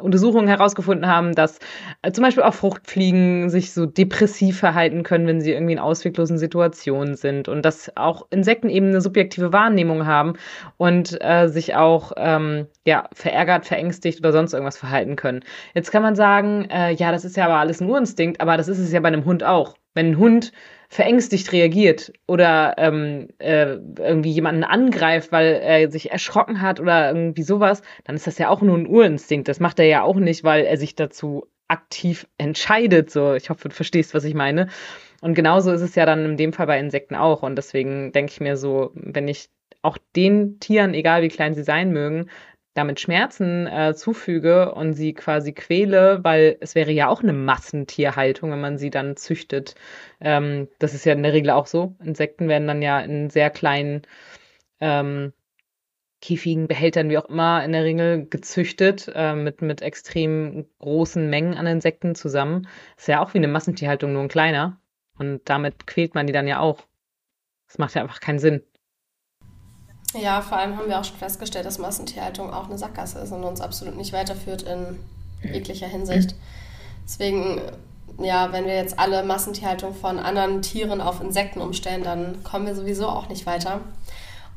Untersuchungen 0.00 0.46
herausgefunden 0.46 1.08
haben, 1.08 1.34
dass 1.34 1.58
äh, 2.02 2.12
zum 2.12 2.22
Beispiel 2.22 2.44
auch 2.44 2.54
Fruchtfliegen 2.54 3.50
sich 3.50 3.72
so 3.72 3.86
depressiv 3.86 4.60
verhalten 4.60 5.02
können, 5.02 5.26
wenn 5.26 5.40
sie 5.40 5.50
irgendwie 5.50 5.72
in 5.72 5.80
ausweglosen 5.80 6.38
Situationen 6.38 7.16
sind 7.16 7.48
und 7.48 7.62
dass 7.64 7.90
auch 7.96 8.28
Insekten 8.30 8.68
eben 8.68 8.86
eine 8.88 9.00
subjektive 9.00 9.52
Wahrnehmung 9.52 10.06
haben 10.06 10.34
und 10.76 11.18
äh, 11.20 11.48
sich 11.48 11.74
auch 11.74 12.12
ähm, 12.16 12.68
ja, 12.84 13.08
verärgert, 13.12 13.66
verängstigt 13.66 14.20
oder 14.20 14.30
sonst 14.30 14.52
irgendwas 14.52 14.78
verhalten 14.78 15.16
können. 15.16 15.40
Jetzt 15.74 15.90
kann 15.90 16.04
man 16.04 16.14
sagen, 16.14 16.68
äh, 16.70 16.92
ja, 16.92 17.10
das 17.10 17.24
ist 17.24 17.36
ja 17.36 17.46
aber 17.46 17.56
alles 17.56 17.80
ein 17.80 17.90
Urinstinkt, 17.90 18.40
aber 18.40 18.56
das 18.56 18.68
ist 18.68 18.78
es 18.78 18.92
ja 18.92 19.00
bei 19.00 19.08
einem 19.08 19.24
Hund 19.24 19.42
auch. 19.42 19.74
Wenn 19.94 20.10
ein 20.10 20.18
Hund 20.18 20.52
verängstigt 20.88 21.52
reagiert 21.52 22.12
oder 22.26 22.74
ähm, 22.78 23.28
äh, 23.38 23.76
irgendwie 23.98 24.30
jemanden 24.30 24.64
angreift, 24.64 25.32
weil 25.32 25.54
er 25.54 25.90
sich 25.90 26.10
erschrocken 26.10 26.60
hat 26.60 26.80
oder 26.80 27.08
irgendwie 27.08 27.42
sowas, 27.42 27.82
dann 28.04 28.16
ist 28.16 28.26
das 28.26 28.38
ja 28.38 28.48
auch 28.48 28.62
nur 28.62 28.76
ein 28.76 28.86
Urinstinkt. 28.86 29.48
Das 29.48 29.60
macht 29.60 29.78
er 29.78 29.86
ja 29.86 30.02
auch 30.02 30.16
nicht, 30.16 30.44
weil 30.44 30.64
er 30.64 30.76
sich 30.76 30.94
dazu 30.94 31.46
aktiv 31.68 32.26
entscheidet. 32.38 33.10
So, 33.10 33.34
ich 33.34 33.50
hoffe, 33.50 33.68
du 33.68 33.74
verstehst, 33.74 34.14
was 34.14 34.24
ich 34.24 34.34
meine. 34.34 34.68
Und 35.20 35.34
genauso 35.34 35.72
ist 35.72 35.80
es 35.80 35.94
ja 35.94 36.06
dann 36.06 36.24
in 36.24 36.36
dem 36.36 36.52
Fall 36.52 36.66
bei 36.66 36.78
Insekten 36.78 37.14
auch. 37.14 37.42
Und 37.42 37.56
deswegen 37.56 38.12
denke 38.12 38.32
ich 38.32 38.40
mir 38.40 38.56
so, 38.56 38.92
wenn 38.94 39.28
ich 39.28 39.48
auch 39.82 39.98
den 40.14 40.60
Tieren, 40.60 40.94
egal 40.94 41.22
wie 41.22 41.28
klein 41.28 41.54
sie 41.54 41.62
sein 41.62 41.92
mögen, 41.92 42.28
damit 42.76 43.00
Schmerzen 43.00 43.66
äh, 43.66 43.94
zufüge 43.94 44.74
und 44.74 44.94
sie 44.94 45.14
quasi 45.14 45.52
quäle, 45.52 46.22
weil 46.22 46.56
es 46.60 46.74
wäre 46.74 46.92
ja 46.92 47.08
auch 47.08 47.22
eine 47.22 47.32
Massentierhaltung, 47.32 48.50
wenn 48.50 48.60
man 48.60 48.78
sie 48.78 48.90
dann 48.90 49.16
züchtet. 49.16 49.74
Ähm, 50.20 50.68
das 50.78 50.94
ist 50.94 51.04
ja 51.06 51.12
in 51.14 51.22
der 51.22 51.32
Regel 51.32 51.50
auch 51.50 51.66
so. 51.66 51.96
Insekten 52.04 52.48
werden 52.48 52.68
dann 52.68 52.82
ja 52.82 53.00
in 53.00 53.30
sehr 53.30 53.50
kleinen 53.50 54.02
ähm, 54.80 55.32
käfigen 56.20 56.66
Behältern, 56.68 57.10
wie 57.10 57.18
auch 57.18 57.28
immer, 57.28 57.64
in 57.64 57.72
der 57.72 57.84
Regel 57.84 58.26
gezüchtet, 58.28 59.10
äh, 59.14 59.34
mit, 59.34 59.62
mit 59.62 59.82
extrem 59.82 60.66
großen 60.80 61.28
Mengen 61.30 61.54
an 61.54 61.66
Insekten 61.66 62.14
zusammen. 62.14 62.68
Ist 62.96 63.08
ja 63.08 63.22
auch 63.22 63.34
wie 63.34 63.38
eine 63.38 63.48
Massentierhaltung, 63.48 64.12
nur 64.12 64.22
ein 64.22 64.28
kleiner. 64.28 64.80
Und 65.18 65.42
damit 65.48 65.86
quält 65.86 66.14
man 66.14 66.26
die 66.26 66.32
dann 66.32 66.48
ja 66.48 66.60
auch. 66.60 66.86
Das 67.68 67.78
macht 67.78 67.94
ja 67.94 68.02
einfach 68.02 68.20
keinen 68.20 68.38
Sinn. 68.38 68.62
Ja, 70.14 70.40
vor 70.40 70.58
allem 70.58 70.76
haben 70.76 70.88
wir 70.88 70.98
auch 70.98 71.04
schon 71.04 71.18
festgestellt, 71.18 71.66
dass 71.66 71.78
Massentierhaltung 71.78 72.52
auch 72.52 72.66
eine 72.66 72.78
Sackgasse 72.78 73.18
ist 73.18 73.32
und 73.32 73.44
uns 73.44 73.60
absolut 73.60 73.96
nicht 73.96 74.12
weiterführt 74.12 74.62
in 74.62 74.98
jeglicher 75.42 75.86
Hinsicht. 75.86 76.34
Deswegen, 77.04 77.60
ja, 78.18 78.52
wenn 78.52 78.64
wir 78.64 78.74
jetzt 78.74 78.98
alle 78.98 79.22
Massentierhaltung 79.22 79.94
von 79.94 80.18
anderen 80.18 80.62
Tieren 80.62 81.00
auf 81.00 81.20
Insekten 81.20 81.60
umstellen, 81.60 82.02
dann 82.02 82.42
kommen 82.42 82.66
wir 82.66 82.74
sowieso 82.74 83.08
auch 83.08 83.28
nicht 83.28 83.46
weiter. 83.46 83.80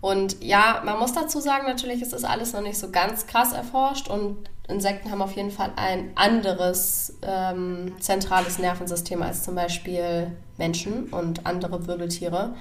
Und 0.02 0.42
ja, 0.42 0.82
man 0.86 0.98
muss 0.98 1.14
dazu 1.14 1.42
sagen, 1.42 1.66
natürlich 1.68 2.02
ist 2.02 2.14
das 2.14 2.24
alles 2.24 2.54
noch 2.54 2.62
nicht 2.62 2.78
so 2.78 2.90
ganz 2.90 3.28
krass 3.28 3.52
erforscht 3.52 4.08
und 4.08 4.50
Insekten 4.70 5.12
haben 5.12 5.22
auf 5.22 5.36
jeden 5.36 5.52
Fall 5.52 5.72
ein 5.76 6.12
anderes 6.16 7.18
ähm, 7.24 7.96
zentrales 8.00 8.60
Nervensystem 8.60 9.22
als 9.22 9.44
zum 9.44 9.56
Beispiel 9.56 10.32
Menschen 10.58 11.06
und 11.06 11.46
andere 11.46 11.88
Wirbeltiere. 11.88 12.54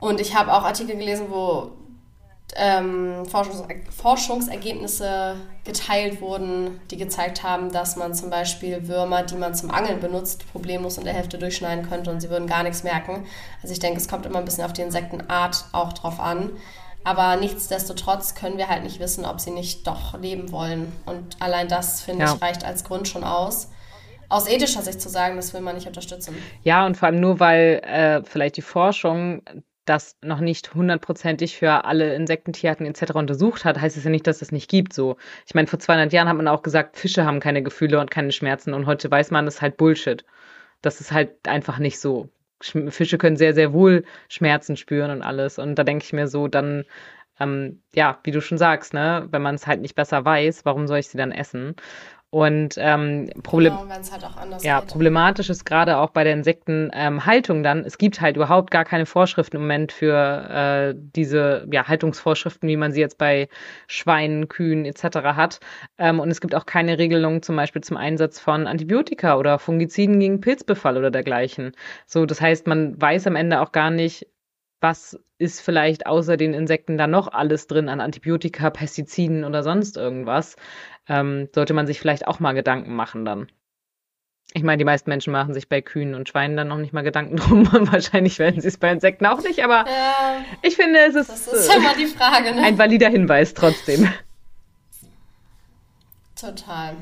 Und 0.00 0.20
ich 0.20 0.36
habe 0.36 0.52
auch 0.52 0.62
Artikel 0.62 0.96
gelesen, 0.96 1.26
wo 1.30 1.72
ähm, 2.56 3.26
Forschungs 3.26 3.62
Forschungsergebnisse 3.90 5.36
geteilt 5.64 6.20
wurden, 6.20 6.80
die 6.90 6.96
gezeigt 6.96 7.42
haben, 7.42 7.70
dass 7.72 7.96
man 7.96 8.14
zum 8.14 8.30
Beispiel 8.30 8.88
Würmer, 8.88 9.22
die 9.22 9.36
man 9.36 9.54
zum 9.54 9.70
Angeln 9.70 10.00
benutzt, 10.00 10.50
problemlos 10.50 10.98
in 10.98 11.04
der 11.04 11.12
Hälfte 11.12 11.38
durchschneiden 11.38 11.88
könnte 11.88 12.10
und 12.10 12.20
sie 12.20 12.30
würden 12.30 12.46
gar 12.46 12.62
nichts 12.62 12.84
merken. 12.84 13.26
Also 13.62 13.72
ich 13.72 13.80
denke, 13.80 13.98
es 13.98 14.08
kommt 14.08 14.24
immer 14.24 14.38
ein 14.38 14.44
bisschen 14.44 14.64
auf 14.64 14.72
die 14.72 14.82
Insektenart 14.82 15.66
auch 15.72 15.92
drauf 15.92 16.20
an. 16.20 16.50
Aber 17.04 17.36
nichtsdestotrotz 17.36 18.34
können 18.34 18.58
wir 18.58 18.68
halt 18.68 18.82
nicht 18.82 18.98
wissen, 18.98 19.24
ob 19.24 19.40
sie 19.40 19.50
nicht 19.50 19.86
doch 19.86 20.18
leben 20.18 20.50
wollen. 20.50 20.92
Und 21.06 21.40
allein 21.40 21.68
das, 21.68 22.00
finde 22.00 22.24
ja. 22.24 22.34
ich, 22.34 22.42
reicht 22.42 22.64
als 22.64 22.84
Grund 22.84 23.08
schon 23.08 23.24
aus 23.24 23.68
aus 24.30 24.46
ethischer 24.46 24.82
Sicht 24.82 25.00
zu 25.00 25.08
sagen, 25.08 25.36
das 25.36 25.54
will 25.54 25.60
man 25.60 25.74
nicht 25.74 25.86
unterstützen. 25.86 26.36
Ja, 26.62 26.84
und 26.84 26.96
vor 26.96 27.08
allem 27.08 27.20
nur, 27.20 27.40
weil 27.40 27.80
äh, 27.82 28.22
vielleicht 28.24 28.56
die 28.56 28.62
Forschung 28.62 29.42
das 29.88 30.16
noch 30.22 30.40
nicht 30.40 30.74
hundertprozentig 30.74 31.56
für 31.56 31.84
alle 31.84 32.14
Insektentierarten 32.14 32.86
etc. 32.86 33.12
untersucht 33.14 33.64
hat, 33.64 33.80
heißt 33.80 33.96
es 33.96 34.04
ja 34.04 34.10
nicht, 34.10 34.26
dass 34.26 34.42
es 34.42 34.52
nicht 34.52 34.70
gibt. 34.70 34.92
So, 34.92 35.16
ich 35.46 35.54
meine, 35.54 35.66
vor 35.66 35.78
200 35.78 36.12
Jahren 36.12 36.28
hat 36.28 36.36
man 36.36 36.48
auch 36.48 36.62
gesagt, 36.62 36.96
Fische 36.96 37.24
haben 37.24 37.40
keine 37.40 37.62
Gefühle 37.62 38.00
und 38.00 38.10
keine 38.10 38.32
Schmerzen 38.32 38.74
und 38.74 38.86
heute 38.86 39.10
weiß 39.10 39.30
man, 39.30 39.44
das 39.46 39.56
ist 39.56 39.62
halt 39.62 39.76
Bullshit. 39.76 40.24
Das 40.82 41.00
ist 41.00 41.12
halt 41.12 41.48
einfach 41.48 41.78
nicht 41.78 42.00
so. 42.00 42.28
Fische 42.60 43.18
können 43.18 43.36
sehr, 43.36 43.54
sehr 43.54 43.72
wohl 43.72 44.04
Schmerzen 44.28 44.76
spüren 44.76 45.10
und 45.10 45.22
alles. 45.22 45.58
Und 45.58 45.76
da 45.76 45.84
denke 45.84 46.04
ich 46.04 46.12
mir 46.12 46.26
so, 46.28 46.48
dann, 46.48 46.84
ähm, 47.40 47.82
ja, 47.94 48.18
wie 48.24 48.32
du 48.32 48.40
schon 48.40 48.58
sagst, 48.58 48.94
ne, 48.94 49.28
wenn 49.30 49.42
man 49.42 49.54
es 49.54 49.66
halt 49.66 49.80
nicht 49.80 49.94
besser 49.94 50.24
weiß, 50.24 50.64
warum 50.64 50.86
soll 50.88 50.98
ich 50.98 51.08
sie 51.08 51.18
dann 51.18 51.32
essen? 51.32 51.76
Und 52.30 52.74
ähm, 52.76 53.30
Problem 53.42 53.72
genau, 53.72 53.88
halt 53.88 54.62
ja, 54.62 54.82
problematisch 54.82 55.48
ist 55.48 55.64
gerade 55.64 55.96
auch 55.96 56.10
bei 56.10 56.24
der 56.24 56.34
Insektenhaltung 56.34 57.56
ähm, 57.58 57.62
dann, 57.62 57.84
es 57.86 57.96
gibt 57.96 58.20
halt 58.20 58.36
überhaupt 58.36 58.70
gar 58.70 58.84
keine 58.84 59.06
Vorschriften 59.06 59.56
im 59.56 59.62
Moment 59.62 59.92
für 59.92 60.14
äh, 60.14 60.94
diese 60.94 61.66
ja, 61.72 61.88
Haltungsvorschriften, 61.88 62.68
wie 62.68 62.76
man 62.76 62.92
sie 62.92 63.00
jetzt 63.00 63.16
bei 63.16 63.48
Schweinen, 63.86 64.48
Kühen 64.48 64.84
etc. 64.84 65.04
hat. 65.36 65.60
Ähm, 65.96 66.20
und 66.20 66.30
es 66.30 66.42
gibt 66.42 66.54
auch 66.54 66.66
keine 66.66 66.98
Regelung 66.98 67.42
zum 67.42 67.56
Beispiel 67.56 67.82
zum 67.82 67.96
Einsatz 67.96 68.38
von 68.38 68.66
Antibiotika 68.66 69.36
oder 69.38 69.58
Fungiziden 69.58 70.20
gegen 70.20 70.42
Pilzbefall 70.42 70.98
oder 70.98 71.10
dergleichen. 71.10 71.72
So, 72.04 72.26
das 72.26 72.42
heißt, 72.42 72.66
man 72.66 73.00
weiß 73.00 73.26
am 73.26 73.36
Ende 73.36 73.60
auch 73.62 73.72
gar 73.72 73.90
nicht, 73.90 74.26
was 74.80 75.18
ist 75.38 75.60
vielleicht 75.60 76.06
außer 76.06 76.36
den 76.36 76.54
Insekten 76.54 76.98
da 76.98 77.06
noch 77.06 77.28
alles 77.32 77.66
drin 77.66 77.88
an 77.88 78.00
Antibiotika, 78.00 78.70
Pestiziden 78.70 79.44
oder 79.44 79.62
sonst 79.62 79.96
irgendwas 79.96 80.56
ähm, 81.08 81.48
sollte 81.54 81.74
man 81.74 81.86
sich 81.86 82.00
vielleicht 82.00 82.26
auch 82.26 82.40
mal 82.40 82.52
Gedanken 82.52 82.94
machen 82.94 83.24
dann. 83.24 83.48
Ich 84.54 84.62
meine, 84.62 84.78
die 84.78 84.84
meisten 84.84 85.10
Menschen 85.10 85.32
machen 85.32 85.52
sich 85.52 85.68
bei 85.68 85.82
Kühen 85.82 86.14
und 86.14 86.28
Schweinen 86.28 86.56
dann 86.56 86.68
noch 86.68 86.78
nicht 86.78 86.92
mal 86.92 87.02
Gedanken 87.02 87.36
drum. 87.36 87.68
Und 87.68 87.92
wahrscheinlich 87.92 88.38
werden 88.38 88.60
sie 88.60 88.68
es 88.68 88.78
bei 88.78 88.90
Insekten 88.90 89.26
auch 89.26 89.42
nicht, 89.42 89.62
aber 89.62 89.84
ja, 89.86 90.44
ich 90.62 90.76
finde, 90.76 91.00
es 91.00 91.14
ist, 91.14 91.28
das 91.28 91.48
ist 91.48 91.74
immer 91.74 91.94
die 91.94 92.06
Frage, 92.06 92.54
ne? 92.54 92.62
ein 92.62 92.78
valider 92.78 93.08
Hinweis 93.08 93.54
trotzdem. 93.54 94.10
Total. 96.34 96.96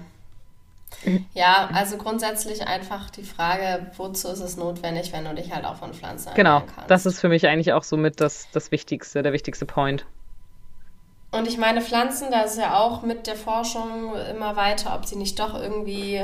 Ja, 1.35 1.69
also 1.73 1.97
grundsätzlich 1.97 2.67
einfach 2.67 3.11
die 3.11 3.23
Frage, 3.23 3.91
wozu 3.97 4.29
ist 4.29 4.41
es 4.41 4.57
notwendig, 4.57 5.13
wenn 5.13 5.25
du 5.25 5.35
dich 5.35 5.53
halt 5.53 5.65
auch 5.65 5.77
von 5.77 5.95
Pflanzen 5.95 6.33
Genau, 6.35 6.63
das 6.89 7.07
ist 7.07 7.21
für 7.21 7.29
mich 7.29 7.47
eigentlich 7.47 7.73
auch 7.73 7.85
somit 7.85 8.21
das, 8.21 8.49
das 8.53 8.71
Wichtigste, 8.71 9.23
der 9.23 9.33
wichtigste 9.33 9.67
Point. 9.67 10.07
Und 11.31 11.47
ich 11.47 11.59
meine, 11.59 11.83
Pflanzen, 11.83 12.31
da 12.31 12.43
ist 12.43 12.59
ja 12.59 12.79
auch 12.79 13.03
mit 13.03 13.27
der 13.27 13.37
Forschung 13.37 14.15
immer 14.31 14.57
weiter, 14.57 14.95
ob 14.95 15.05
sie 15.05 15.17
nicht 15.17 15.39
doch 15.39 15.55
irgendwie 15.55 16.23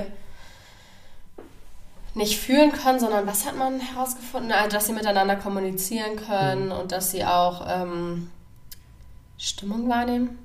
nicht 2.15 2.39
fühlen 2.39 2.73
können, 2.73 3.01
sondern 3.01 3.27
was 3.27 3.47
hat 3.47 3.57
man 3.57 3.81
herausgefunden? 3.81 4.53
Also, 4.53 4.71
dass 4.71 4.87
sie 4.87 4.93
miteinander 4.93 5.37
kommunizieren 5.37 6.17
können 6.17 6.67
mhm. 6.67 6.73
und 6.73 6.93
dass 6.93 7.11
sie 7.11 7.25
auch 7.25 7.67
ähm, 7.69 8.31
Stimmung 9.39 9.89
wahrnehmen. 9.89 10.39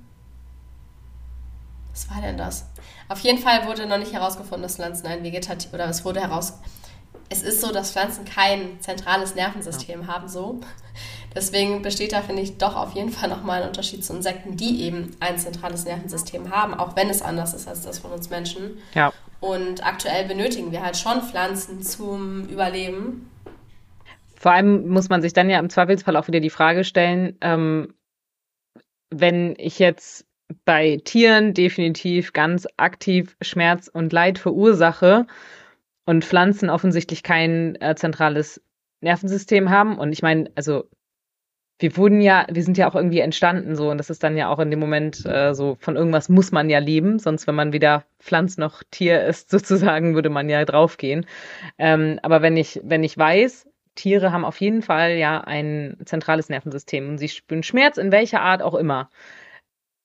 Was 1.91 2.09
war 2.09 2.21
denn 2.21 2.37
das? 2.37 2.67
Auf 3.09 3.19
jeden 3.21 3.37
Fall 3.37 3.65
wurde 3.67 3.85
noch 3.85 3.97
nicht 3.97 4.13
herausgefunden, 4.13 4.63
dass 4.63 4.75
Pflanzen 4.75 5.07
ein 5.07 5.23
Vegetativ 5.23 5.73
oder 5.73 5.87
es 5.87 6.03
wurde 6.03 6.21
heraus. 6.21 6.59
Es 7.29 7.43
ist 7.43 7.61
so, 7.61 7.71
dass 7.73 7.91
Pflanzen 7.91 8.25
kein 8.25 8.79
zentrales 8.79 9.35
Nervensystem 9.35 10.01
ja. 10.03 10.07
haben, 10.07 10.27
so. 10.27 10.61
Deswegen 11.35 11.81
besteht 11.81 12.13
da, 12.13 12.21
finde 12.21 12.41
ich, 12.41 12.57
doch 12.57 12.75
auf 12.75 12.93
jeden 12.93 13.11
Fall 13.11 13.29
nochmal 13.29 13.61
ein 13.61 13.67
Unterschied 13.67 14.03
zu 14.03 14.13
Insekten, 14.13 14.55
die 14.55 14.83
eben 14.83 15.15
ein 15.19 15.37
zentrales 15.37 15.85
Nervensystem 15.85 16.51
haben, 16.51 16.73
auch 16.73 16.95
wenn 16.95 17.09
es 17.09 17.21
anders 17.21 17.53
ist 17.53 17.67
als 17.67 17.81
das 17.81 17.99
von 17.99 18.11
uns 18.11 18.29
Menschen. 18.29 18.77
Ja. 18.95 19.11
Und 19.39 19.85
aktuell 19.85 20.25
benötigen 20.27 20.71
wir 20.71 20.81
halt 20.81 20.97
schon 20.97 21.21
Pflanzen 21.21 21.83
zum 21.83 22.47
Überleben. 22.47 23.29
Vor 24.35 24.51
allem 24.51 24.87
muss 24.87 25.09
man 25.09 25.21
sich 25.21 25.33
dann 25.33 25.49
ja 25.49 25.59
im 25.59 25.69
Zweifelsfall 25.69 26.15
auch 26.15 26.27
wieder 26.27 26.39
die 26.39 26.49
Frage 26.49 26.83
stellen, 26.83 27.37
ähm, 27.41 27.93
wenn 29.09 29.55
ich 29.57 29.79
jetzt 29.79 30.26
bei 30.65 30.99
Tieren 31.03 31.53
definitiv 31.53 32.33
ganz 32.33 32.67
aktiv 32.77 33.35
Schmerz 33.41 33.87
und 33.87 34.13
Leid 34.13 34.39
verursache 34.39 35.27
und 36.05 36.23
Pflanzen 36.23 36.69
offensichtlich 36.69 37.23
kein 37.23 37.79
äh, 37.81 37.95
zentrales 37.95 38.61
Nervensystem 39.01 39.69
haben. 39.69 39.97
Und 39.97 40.13
ich 40.13 40.21
meine, 40.21 40.49
also 40.55 40.89
wir 41.79 41.95
wurden 41.95 42.21
ja, 42.21 42.47
wir 42.49 42.63
sind 42.63 42.77
ja 42.77 42.89
auch 42.89 42.95
irgendwie 42.95 43.19
entstanden 43.19 43.75
so 43.75 43.91
und 43.91 43.99
das 43.99 44.09
ist 44.09 44.23
dann 44.23 44.35
ja 44.35 44.49
auch 44.49 44.59
in 44.59 44.71
dem 44.71 44.79
Moment 44.79 45.25
äh, 45.25 45.53
so, 45.53 45.77
von 45.79 45.95
irgendwas 45.95 46.27
muss 46.27 46.51
man 46.51 46.69
ja 46.69 46.79
leben, 46.79 47.19
sonst 47.19 47.45
wenn 47.45 47.55
man 47.55 47.71
weder 47.73 48.05
Pflanz 48.19 48.57
noch 48.57 48.81
Tier 48.89 49.25
ist 49.25 49.49
sozusagen, 49.51 50.15
würde 50.15 50.29
man 50.29 50.49
ja 50.49 50.65
draufgehen. 50.65 51.25
Ähm, 51.77 52.19
aber 52.23 52.41
wenn 52.41 52.57
ich, 52.57 52.81
wenn 52.83 53.03
ich 53.03 53.17
weiß, 53.17 53.67
Tiere 53.95 54.31
haben 54.31 54.45
auf 54.45 54.59
jeden 54.61 54.81
Fall 54.81 55.17
ja 55.17 55.41
ein 55.41 55.97
zentrales 56.05 56.49
Nervensystem 56.49 57.09
und 57.09 57.17
sie 57.17 57.29
spüren 57.29 57.63
Schmerz 57.63 57.97
in 57.97 58.11
welcher 58.11 58.41
Art 58.41 58.61
auch 58.61 58.75
immer. 58.75 59.09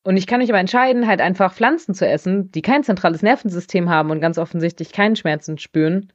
Und 0.04 0.16
ich 0.16 0.26
kann 0.26 0.40
mich 0.40 0.50
aber 0.50 0.58
entscheiden, 0.58 1.06
halt 1.06 1.20
einfach 1.20 1.54
Pflanzen 1.54 1.94
zu 1.94 2.06
essen, 2.06 2.50
die 2.50 2.62
kein 2.62 2.82
zentrales 2.82 3.22
Nervensystem 3.22 3.88
haben 3.88 4.10
und 4.10 4.20
ganz 4.20 4.38
offensichtlich 4.38 4.92
keinen 4.92 5.16
Schmerzen 5.16 5.58
spüren. 5.58 6.12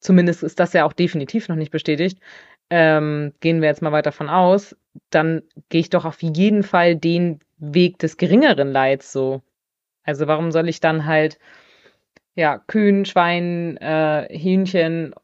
Zumindest 0.00 0.42
ist 0.42 0.60
das 0.60 0.74
ja 0.74 0.84
auch 0.84 0.92
definitiv 0.92 1.48
noch 1.48 1.56
nicht 1.56 1.70
bestätigt 1.70 2.20
ähm, 2.70 3.32
gehen 3.40 3.60
wir 3.60 3.68
jetzt 3.68 3.82
mal 3.82 3.92
weiter 3.92 4.12
von 4.12 4.28
aus, 4.28 4.76
dann 5.10 5.42
gehe 5.68 5.80
ich 5.80 5.90
doch 5.90 6.04
auf 6.04 6.22
jeden 6.22 6.62
Fall 6.62 6.96
den 6.96 7.40
Weg 7.58 7.98
des 7.98 8.16
geringeren 8.16 8.72
Leids 8.72 9.12
so. 9.12 9.42
Also 10.04 10.26
warum 10.26 10.52
soll 10.52 10.68
ich 10.68 10.80
dann 10.80 11.06
halt 11.06 11.38
ja, 12.34 12.58
Kühen, 12.58 13.06
Schwein, 13.06 13.78
äh, 13.78 14.28
Hähnchen, 14.30 15.14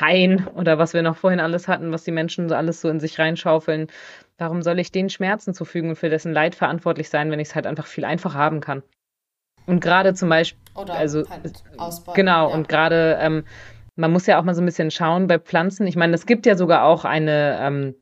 Hain 0.00 0.46
oder 0.48 0.78
was 0.78 0.92
wir 0.92 1.02
noch 1.02 1.16
vorhin 1.16 1.40
alles 1.40 1.68
hatten, 1.68 1.90
was 1.90 2.04
die 2.04 2.12
Menschen 2.12 2.48
so 2.50 2.54
alles 2.54 2.82
so 2.82 2.90
in 2.90 3.00
sich 3.00 3.18
reinschaufeln. 3.18 3.88
Warum 4.38 4.62
soll 4.62 4.78
ich 4.78 4.90
den 4.90 5.10
Schmerzen 5.10 5.54
zufügen 5.54 5.90
und 5.90 5.96
für 5.96 6.08
dessen 6.08 6.32
Leid 6.32 6.54
verantwortlich 6.54 7.08
sein, 7.08 7.30
wenn 7.30 7.40
ich 7.40 7.48
es 7.48 7.54
halt 7.54 7.66
einfach 7.66 7.86
viel 7.86 8.04
einfacher 8.04 8.38
haben 8.38 8.60
kann? 8.60 8.82
Und 9.66 9.80
gerade 9.80 10.14
zum 10.14 10.28
Beispiel, 10.28 10.60
oder 10.74 10.94
also 10.94 11.28
halt 11.28 11.62
genau, 12.14 12.48
ja. 12.48 12.54
und 12.54 12.68
gerade 12.68 13.16
ähm, 13.20 13.44
man 13.96 14.12
muss 14.12 14.26
ja 14.26 14.38
auch 14.38 14.44
mal 14.44 14.54
so 14.54 14.62
ein 14.62 14.66
bisschen 14.66 14.90
schauen 14.90 15.26
bei 15.26 15.38
Pflanzen. 15.38 15.86
Ich 15.86 15.96
meine, 15.96 16.14
es 16.14 16.26
gibt 16.26 16.46
ja 16.46 16.56
sogar 16.56 16.84
auch 16.84 17.04
eine 17.04 17.58
ähm, 17.60 17.94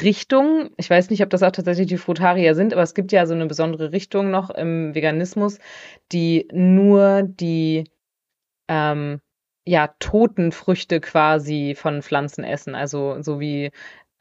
Richtung. 0.00 0.70
Ich 0.76 0.88
weiß 0.88 1.10
nicht, 1.10 1.22
ob 1.22 1.30
das 1.30 1.42
auch 1.42 1.50
tatsächlich 1.50 1.88
die 1.88 1.98
Frutarier 1.98 2.54
sind, 2.54 2.72
aber 2.72 2.82
es 2.82 2.94
gibt 2.94 3.12
ja 3.12 3.26
so 3.26 3.34
eine 3.34 3.46
besondere 3.46 3.92
Richtung 3.92 4.30
noch 4.30 4.50
im 4.50 4.94
Veganismus, 4.94 5.58
die 6.12 6.48
nur 6.52 7.22
die 7.24 7.90
ähm, 8.68 9.20
ja, 9.64 9.88
toten 9.98 10.52
Früchte 10.52 11.00
quasi 11.00 11.74
von 11.76 12.02
Pflanzen 12.02 12.44
essen. 12.44 12.74
Also 12.74 13.20
so 13.22 13.40
wie 13.40 13.70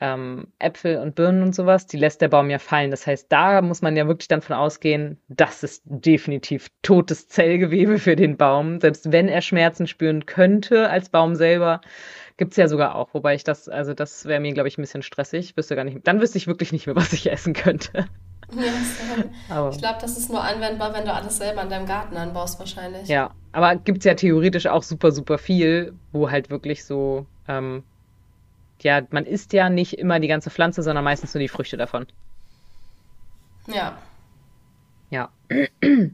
ähm, 0.01 0.47
Äpfel 0.57 0.97
und 0.97 1.13
Birnen 1.13 1.43
und 1.43 1.55
sowas, 1.55 1.85
die 1.85 1.97
lässt 1.97 2.21
der 2.21 2.27
Baum 2.27 2.49
ja 2.49 2.57
fallen. 2.57 2.89
Das 2.91 3.05
heißt, 3.05 3.31
da 3.31 3.61
muss 3.61 3.83
man 3.83 3.95
ja 3.95 4.07
wirklich 4.07 4.27
dann 4.27 4.41
von 4.41 4.55
ausgehen, 4.55 5.21
das 5.29 5.63
ist 5.63 5.83
definitiv 5.85 6.69
totes 6.81 7.27
Zellgewebe 7.27 7.99
für 7.99 8.15
den 8.15 8.35
Baum. 8.35 8.81
Selbst 8.81 9.11
wenn 9.11 9.27
er 9.27 9.41
Schmerzen 9.41 9.85
spüren 9.85 10.25
könnte 10.25 10.89
als 10.89 11.09
Baum 11.09 11.35
selber, 11.35 11.81
gibt's 12.37 12.57
ja 12.57 12.67
sogar 12.67 12.95
auch. 12.95 13.13
Wobei 13.13 13.35
ich 13.35 13.43
das, 13.43 13.69
also 13.69 13.93
das 13.93 14.25
wäre 14.25 14.39
mir, 14.39 14.53
glaube 14.53 14.67
ich, 14.67 14.77
ein 14.77 14.81
bisschen 14.81 15.03
stressig. 15.03 15.55
Wüsste 15.55 15.75
gar 15.75 15.83
nicht, 15.83 15.99
dann 16.03 16.19
wüsste 16.19 16.39
ich 16.39 16.47
wirklich 16.47 16.71
nicht 16.71 16.87
mehr, 16.87 16.95
was 16.95 17.13
ich 17.13 17.31
essen 17.31 17.53
könnte. 17.53 18.07
Ja, 18.53 19.55
aber, 19.55 19.69
ich 19.69 19.77
glaube, 19.77 19.99
das 20.01 20.17
ist 20.17 20.29
nur 20.29 20.43
anwendbar, 20.43 20.93
wenn 20.93 21.05
du 21.05 21.13
alles 21.13 21.37
selber 21.37 21.61
in 21.61 21.69
deinem 21.69 21.85
Garten 21.85 22.17
anbaust, 22.17 22.59
wahrscheinlich. 22.59 23.07
Ja, 23.07 23.31
aber 23.53 23.75
gibt's 23.77 24.03
ja 24.03 24.15
theoretisch 24.15 24.65
auch 24.65 24.83
super, 24.83 25.11
super 25.11 25.37
viel, 25.37 25.93
wo 26.11 26.29
halt 26.29 26.49
wirklich 26.49 26.83
so 26.83 27.27
ähm, 27.47 27.83
ja, 28.83 29.01
man 29.11 29.25
isst 29.25 29.53
ja 29.53 29.69
nicht 29.69 29.97
immer 29.97 30.19
die 30.19 30.27
ganze 30.27 30.49
Pflanze, 30.49 30.83
sondern 30.83 31.03
meistens 31.03 31.33
nur 31.33 31.41
die 31.41 31.47
Früchte 31.47 31.77
davon. 31.77 32.05
Ja. 33.67 33.97
Ja. 35.09 35.29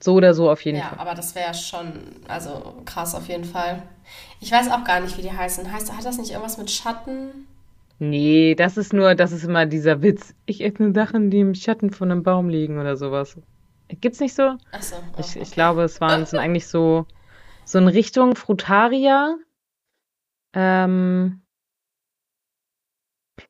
so 0.00 0.14
oder 0.14 0.34
so 0.34 0.50
auf 0.50 0.64
jeden 0.64 0.78
ja, 0.78 0.84
Fall. 0.84 0.96
Ja, 0.96 1.02
aber 1.02 1.14
das 1.14 1.34
wäre 1.34 1.54
schon, 1.54 1.92
also 2.28 2.82
krass 2.84 3.14
auf 3.14 3.28
jeden 3.28 3.44
Fall. 3.44 3.82
Ich 4.40 4.50
weiß 4.50 4.70
auch 4.70 4.84
gar 4.84 5.00
nicht, 5.00 5.16
wie 5.18 5.22
die 5.22 5.32
heißen. 5.32 5.70
Heißt, 5.70 5.96
hat 5.96 6.04
das 6.04 6.18
nicht 6.18 6.30
irgendwas 6.30 6.58
mit 6.58 6.70
Schatten? 6.70 7.46
Nee, 7.98 8.56
das 8.56 8.76
ist 8.76 8.92
nur, 8.92 9.14
das 9.14 9.30
ist 9.30 9.44
immer 9.44 9.66
dieser 9.66 10.02
Witz. 10.02 10.34
Ich 10.44 10.64
esse 10.64 10.92
Sachen, 10.92 11.30
die 11.30 11.40
im 11.40 11.54
Schatten 11.54 11.90
von 11.90 12.10
einem 12.10 12.24
Baum 12.24 12.48
liegen 12.48 12.80
oder 12.80 12.96
sowas. 12.96 13.38
Gibt's 14.00 14.18
nicht 14.18 14.34
so? 14.34 14.56
Ach 14.72 14.82
so. 14.82 14.96
Oh, 14.96 15.20
ich, 15.20 15.36
ich 15.36 15.52
glaube, 15.52 15.82
es 15.82 16.00
waren 16.00 16.26
sind 16.26 16.38
eigentlich 16.40 16.66
so, 16.66 17.06
so 17.64 17.78
in 17.78 17.86
Richtung 17.86 18.34
Frutaria. 18.34 19.36
Ähm, 20.54 21.41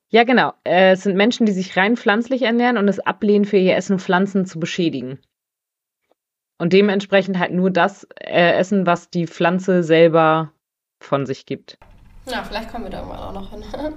ja, 0.08 0.24
genau. 0.24 0.52
Äh, 0.64 0.92
es 0.92 1.02
sind 1.02 1.16
Menschen, 1.16 1.46
die 1.46 1.52
sich 1.52 1.76
rein 1.76 1.96
pflanzlich 1.96 2.42
ernähren 2.42 2.76
und 2.76 2.88
es 2.88 3.00
ablehnen, 3.00 3.44
für 3.44 3.56
ihr 3.56 3.76
Essen 3.76 3.98
Pflanzen 3.98 4.46
zu 4.46 4.60
beschädigen. 4.60 5.18
Und 6.58 6.72
dementsprechend 6.72 7.38
halt 7.38 7.52
nur 7.52 7.70
das 7.70 8.06
äh, 8.20 8.52
essen, 8.52 8.86
was 8.86 9.10
die 9.10 9.26
Pflanze 9.26 9.82
selber 9.82 10.52
von 11.00 11.26
sich 11.26 11.46
gibt. 11.46 11.78
Ja, 12.26 12.44
vielleicht 12.44 12.70
kommen 12.70 12.84
wir 12.84 12.90
da 12.90 12.98
irgendwann 12.98 13.18
auch 13.18 13.32
noch 13.32 13.50
hin. 13.50 13.64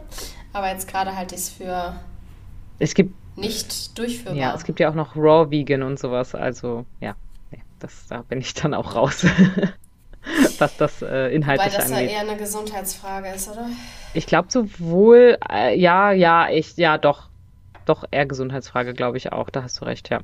Aber 0.53 0.69
jetzt 0.69 0.87
gerade 0.87 1.15
halte 1.15 1.35
ich 1.35 1.41
es 1.41 1.49
für 1.49 1.99
es 2.79 2.93
gibt, 2.93 3.13
nicht 3.37 3.97
durchführbar. 3.97 4.35
Ja, 4.35 4.55
es 4.55 4.63
gibt 4.63 4.79
ja 4.79 4.89
auch 4.89 4.95
noch 4.95 5.15
Raw 5.15 5.49
Vegan 5.51 5.83
und 5.83 5.99
sowas. 5.99 6.35
Also, 6.35 6.85
ja, 6.99 7.15
das, 7.79 8.07
da 8.07 8.21
bin 8.21 8.39
ich 8.39 8.53
dann 8.53 8.73
auch 8.73 8.95
raus. 8.95 9.25
was 10.59 10.77
das 10.77 11.01
äh, 11.01 11.33
inhaltlich 11.33 11.73
Weil 11.73 11.77
das 11.81 11.91
angeht. 11.91 12.11
ja 12.11 12.17
eher 12.17 12.29
eine 12.29 12.37
Gesundheitsfrage 12.37 13.29
ist, 13.29 13.49
oder? 13.49 13.67
Ich 14.13 14.25
glaube 14.25 14.47
sowohl, 14.49 15.37
äh, 15.51 15.77
ja, 15.77 16.11
ja, 16.11 16.47
echt, 16.47 16.77
ja, 16.77 16.97
doch. 16.97 17.29
Doch, 17.85 18.03
eher 18.09 18.25
Gesundheitsfrage, 18.25 18.93
glaube 18.93 19.17
ich 19.17 19.31
auch. 19.31 19.49
Da 19.49 19.63
hast 19.63 19.79
du 19.79 19.85
recht, 19.85 20.09
ja. 20.09 20.19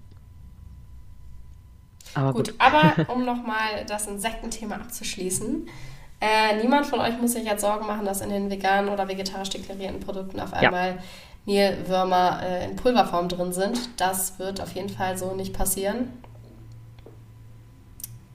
Aber 2.13 2.33
gut, 2.33 2.49
gut. 2.49 2.55
aber 2.59 3.09
um 3.13 3.25
nochmal 3.25 3.85
das 3.87 4.07
Insektenthema 4.07 4.75
abzuschließen. 4.75 5.67
Äh, 6.19 6.61
niemand 6.61 6.85
von 6.85 6.99
euch 6.99 7.19
muss 7.19 7.33
sich 7.33 7.45
jetzt 7.45 7.61
Sorgen 7.61 7.87
machen, 7.87 8.05
dass 8.05 8.21
in 8.21 8.29
den 8.29 8.49
veganen 8.51 8.89
oder 8.91 9.07
vegetarisch 9.07 9.49
deklarierten 9.49 9.99
Produkten 9.99 10.39
auf 10.39 10.53
einmal 10.53 10.89
ja. 10.89 10.97
Mehlwürmer 11.45 12.41
äh, 12.43 12.65
in 12.65 12.75
Pulverform 12.75 13.27
drin 13.27 13.53
sind. 13.53 13.79
Das 13.99 14.37
wird 14.37 14.61
auf 14.61 14.73
jeden 14.73 14.89
Fall 14.89 15.17
so 15.17 15.33
nicht 15.33 15.53
passieren. 15.53 16.09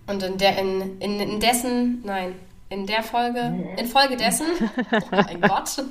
Und 0.06 0.22
in 0.22 0.38
der, 0.38 0.58
in, 0.58 1.00
in, 1.00 1.20
in 1.20 1.40
dessen, 1.40 2.02
nein, 2.04 2.34
in 2.68 2.86
der 2.86 3.02
Folge, 3.02 3.74
in 3.76 3.86
Folge 3.86 4.16
dessen, 4.16 4.46
oh 4.92 5.00
mein 5.10 5.40
Gott, 5.40 5.82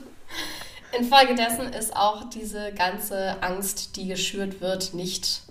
infolgedessen 0.97 1.73
ist 1.73 1.95
auch 1.95 2.29
diese 2.29 2.73
ganze 2.73 3.41
Angst, 3.41 3.95
die 3.95 4.07
geschürt 4.07 4.61
wird, 4.61 4.93
nicht 4.93 5.43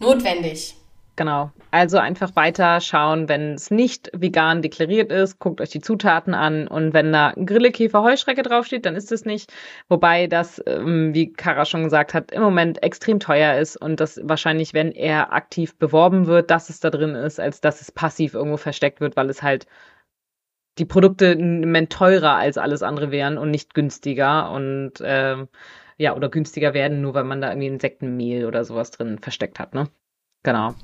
notwendig. 0.00 0.74
Genau. 1.18 1.50
Also 1.72 1.98
einfach 1.98 2.36
weiter 2.36 2.80
schauen, 2.80 3.28
wenn 3.28 3.54
es 3.54 3.72
nicht 3.72 4.08
vegan 4.14 4.62
deklariert 4.62 5.10
ist, 5.10 5.40
guckt 5.40 5.60
euch 5.60 5.70
die 5.70 5.80
Zutaten 5.80 6.32
an 6.32 6.68
und 6.68 6.94
wenn 6.94 7.12
da 7.12 7.32
Grillekäfer 7.32 8.04
Heuschrecke 8.04 8.44
draufsteht, 8.44 8.86
dann 8.86 8.94
ist 8.94 9.10
es 9.10 9.24
nicht. 9.24 9.52
Wobei 9.88 10.28
das, 10.28 10.62
ähm, 10.64 11.12
wie 11.14 11.32
Kara 11.32 11.64
schon 11.64 11.82
gesagt 11.82 12.14
hat, 12.14 12.30
im 12.30 12.40
Moment 12.40 12.84
extrem 12.84 13.18
teuer 13.18 13.58
ist 13.58 13.76
und 13.76 13.98
das 13.98 14.20
wahrscheinlich, 14.22 14.74
wenn 14.74 14.92
er 14.92 15.32
aktiv 15.32 15.76
beworben 15.76 16.28
wird, 16.28 16.52
dass 16.52 16.68
es 16.68 16.78
da 16.78 16.88
drin 16.88 17.16
ist, 17.16 17.40
als 17.40 17.60
dass 17.60 17.80
es 17.80 17.90
passiv 17.90 18.34
irgendwo 18.34 18.56
versteckt 18.56 19.00
wird, 19.00 19.16
weil 19.16 19.28
es 19.28 19.42
halt 19.42 19.66
die 20.78 20.84
Produkte 20.84 21.34
Moment 21.34 21.90
teurer 21.90 22.36
als 22.36 22.58
alles 22.58 22.84
andere 22.84 23.10
wären 23.10 23.38
und 23.38 23.50
nicht 23.50 23.74
günstiger 23.74 24.52
und 24.52 24.92
ähm, 25.02 25.48
ja, 25.96 26.14
oder 26.14 26.28
günstiger 26.28 26.74
werden, 26.74 27.00
nur 27.00 27.14
weil 27.14 27.24
man 27.24 27.40
da 27.40 27.48
irgendwie 27.48 27.66
Insektenmehl 27.66 28.46
oder 28.46 28.64
sowas 28.64 28.92
drin 28.92 29.18
versteckt 29.18 29.58
hat, 29.58 29.74
ne? 29.74 29.88
Genau. 30.44 30.76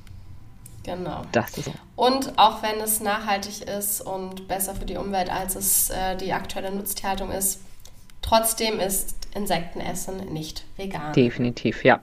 Genau. 0.85 1.23
Das 1.31 1.57
ist. 1.57 1.71
Und 1.95 2.37
auch 2.37 2.61
wenn 2.61 2.79
es 2.79 2.99
nachhaltig 2.99 3.67
ist 3.67 4.01
und 4.01 4.47
besser 4.47 4.75
für 4.75 4.85
die 4.85 4.97
Umwelt, 4.97 5.31
als 5.31 5.55
es 5.55 5.89
äh, 5.89 6.15
die 6.15 6.31
aktuelle 6.31 6.71
Nutztierhaltung 6.71 7.31
ist, 7.31 7.61
trotzdem 8.21 8.79
ist 8.79 9.15
Insektenessen 9.33 10.31
nicht 10.31 10.63
vegan. 10.77 11.11
Definitiv, 11.13 11.83
ja. 11.83 11.99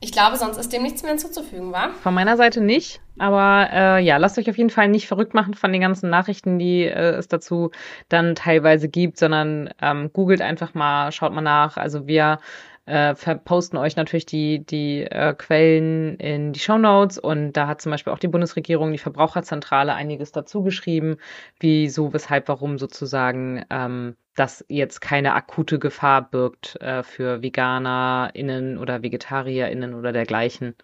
Ich 0.00 0.10
glaube, 0.10 0.36
sonst 0.36 0.56
ist 0.58 0.72
dem 0.72 0.82
nichts 0.82 1.02
mehr 1.02 1.12
hinzuzufügen, 1.12 1.70
wa? 1.70 1.90
Von 2.02 2.12
meiner 2.12 2.36
Seite 2.36 2.60
nicht. 2.60 3.00
Aber 3.18 3.68
äh, 3.72 4.02
ja, 4.02 4.16
lasst 4.16 4.36
euch 4.36 4.50
auf 4.50 4.58
jeden 4.58 4.70
Fall 4.70 4.88
nicht 4.88 5.06
verrückt 5.06 5.32
machen 5.32 5.54
von 5.54 5.70
den 5.70 5.80
ganzen 5.80 6.10
Nachrichten, 6.10 6.58
die 6.58 6.82
äh, 6.82 7.12
es 7.12 7.28
dazu 7.28 7.70
dann 8.08 8.34
teilweise 8.34 8.88
gibt, 8.88 9.16
sondern 9.16 9.70
ähm, 9.80 10.12
googelt 10.12 10.42
einfach 10.42 10.74
mal, 10.74 11.12
schaut 11.12 11.32
mal 11.32 11.40
nach. 11.40 11.76
Also 11.76 12.08
wir 12.08 12.40
äh, 12.86 13.14
posten 13.44 13.76
euch 13.76 13.96
natürlich 13.96 14.26
die, 14.26 14.64
die 14.64 15.02
äh, 15.02 15.34
Quellen 15.34 16.16
in 16.16 16.52
die 16.52 16.60
Show 16.60 16.78
Notes 16.78 17.18
und 17.18 17.52
da 17.52 17.68
hat 17.68 17.80
zum 17.80 17.90
Beispiel 17.92 18.12
auch 18.12 18.18
die 18.18 18.28
Bundesregierung, 18.28 18.92
die 18.92 18.98
Verbraucherzentrale 18.98 19.94
einiges 19.94 20.32
dazu 20.32 20.62
geschrieben, 20.62 21.16
wieso, 21.60 22.12
weshalb, 22.12 22.48
warum 22.48 22.78
sozusagen 22.78 23.64
ähm, 23.70 24.16
das 24.34 24.64
jetzt 24.68 25.00
keine 25.00 25.34
akute 25.34 25.78
Gefahr 25.78 26.22
birgt 26.22 26.80
äh, 26.80 27.02
für 27.02 27.42
VeganerInnen 27.42 28.78
oder 28.78 29.02
VegetarierInnen 29.02 29.94
oder 29.94 30.12
dergleichen. 30.12 30.74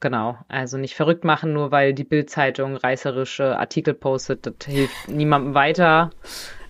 Genau, 0.00 0.38
also 0.48 0.78
nicht 0.78 0.94
verrückt 0.94 1.24
machen, 1.24 1.52
nur 1.52 1.70
weil 1.70 1.92
die 1.92 2.04
Bildzeitung 2.04 2.76
reißerische 2.76 3.58
Artikel 3.58 3.94
postet, 3.94 4.46
das 4.46 4.54
hilft 4.66 5.08
niemandem 5.08 5.54
weiter. 5.54 6.10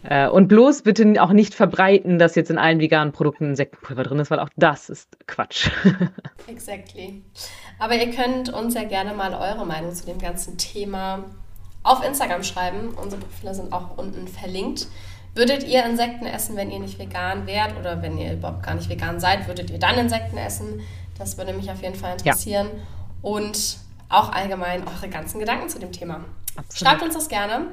Äh, 0.05 0.29
und 0.29 0.49
bloß 0.49 0.83
bitte 0.83 1.15
auch 1.23 1.33
nicht 1.33 1.55
verbreiten, 1.55 2.19
dass 2.19 2.35
jetzt 2.35 2.51
in 2.51 2.59
allen 2.59 2.79
veganen 2.79 3.13
Produkten 3.13 3.51
Insektenpulver 3.51 4.03
drin 4.03 4.19
ist, 4.19 4.31
weil 4.31 4.39
auch 4.39 4.51
das 4.57 4.91
ist 4.91 5.17
Quatsch. 5.27 5.71
exactly. 6.47 7.23
Aber 7.79 7.95
ihr 7.97 8.11
könnt 8.11 8.53
uns 8.53 8.75
ja 8.75 8.85
gerne 8.85 9.15
mal 9.15 9.33
eure 9.33 9.67
Meinung 9.67 9.95
zu 9.95 10.05
dem 10.05 10.19
ganzen 10.19 10.59
Thema 10.59 11.25
auf 11.83 12.05
Instagram 12.07 12.43
schreiben. 12.43 12.95
Unsere 13.01 13.23
Profile 13.23 13.55
sind 13.55 13.73
auch 13.73 13.97
unten 13.97 14.29
verlinkt. 14.29 14.87
Würdet 15.35 15.65
ihr 15.65 15.85
Insekten 15.85 16.27
essen, 16.27 16.57
wenn 16.57 16.71
ihr 16.71 16.79
nicht 16.79 16.99
vegan 16.99 17.47
wärt 17.47 17.77
oder 17.79 18.03
wenn 18.03 18.19
ihr 18.19 18.35
überhaupt 18.35 18.63
gar 18.63 18.75
nicht 18.75 18.89
vegan 18.89 19.19
seid, 19.19 19.49
würdet 19.49 19.71
ihr 19.71 19.79
dann 19.79 19.99
Insekten 19.99 20.37
essen? 20.37 20.81
Das 21.19 21.39
würde 21.39 21.53
mich 21.53 21.71
auf 21.71 21.83
jeden 21.83 21.97
Fall 21.97 22.13
interessieren. 22.13 22.69
Ja. 22.73 22.83
Und 23.23 23.79
auch 24.09 24.31
allgemein 24.33 24.85
eure 24.87 25.09
ganzen 25.09 25.41
Gedanken 25.41 25.69
zu 25.69 25.79
dem 25.79 25.93
Thema. 25.93 26.25
Absolut. 26.57 26.75
Schreibt 26.75 27.03
uns 27.03 27.15
das 27.15 27.29
gerne. 27.29 27.69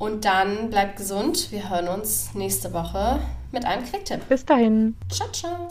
Und 0.00 0.24
dann 0.24 0.70
bleibt 0.70 0.96
gesund. 0.96 1.52
Wir 1.52 1.68
hören 1.68 1.88
uns 1.88 2.34
nächste 2.34 2.72
Woche 2.72 3.20
mit 3.52 3.66
einem 3.66 3.84
Klicktipp. 3.84 4.26
Bis 4.30 4.46
dahin. 4.46 4.96
Ciao, 5.10 5.28
ciao. 5.30 5.68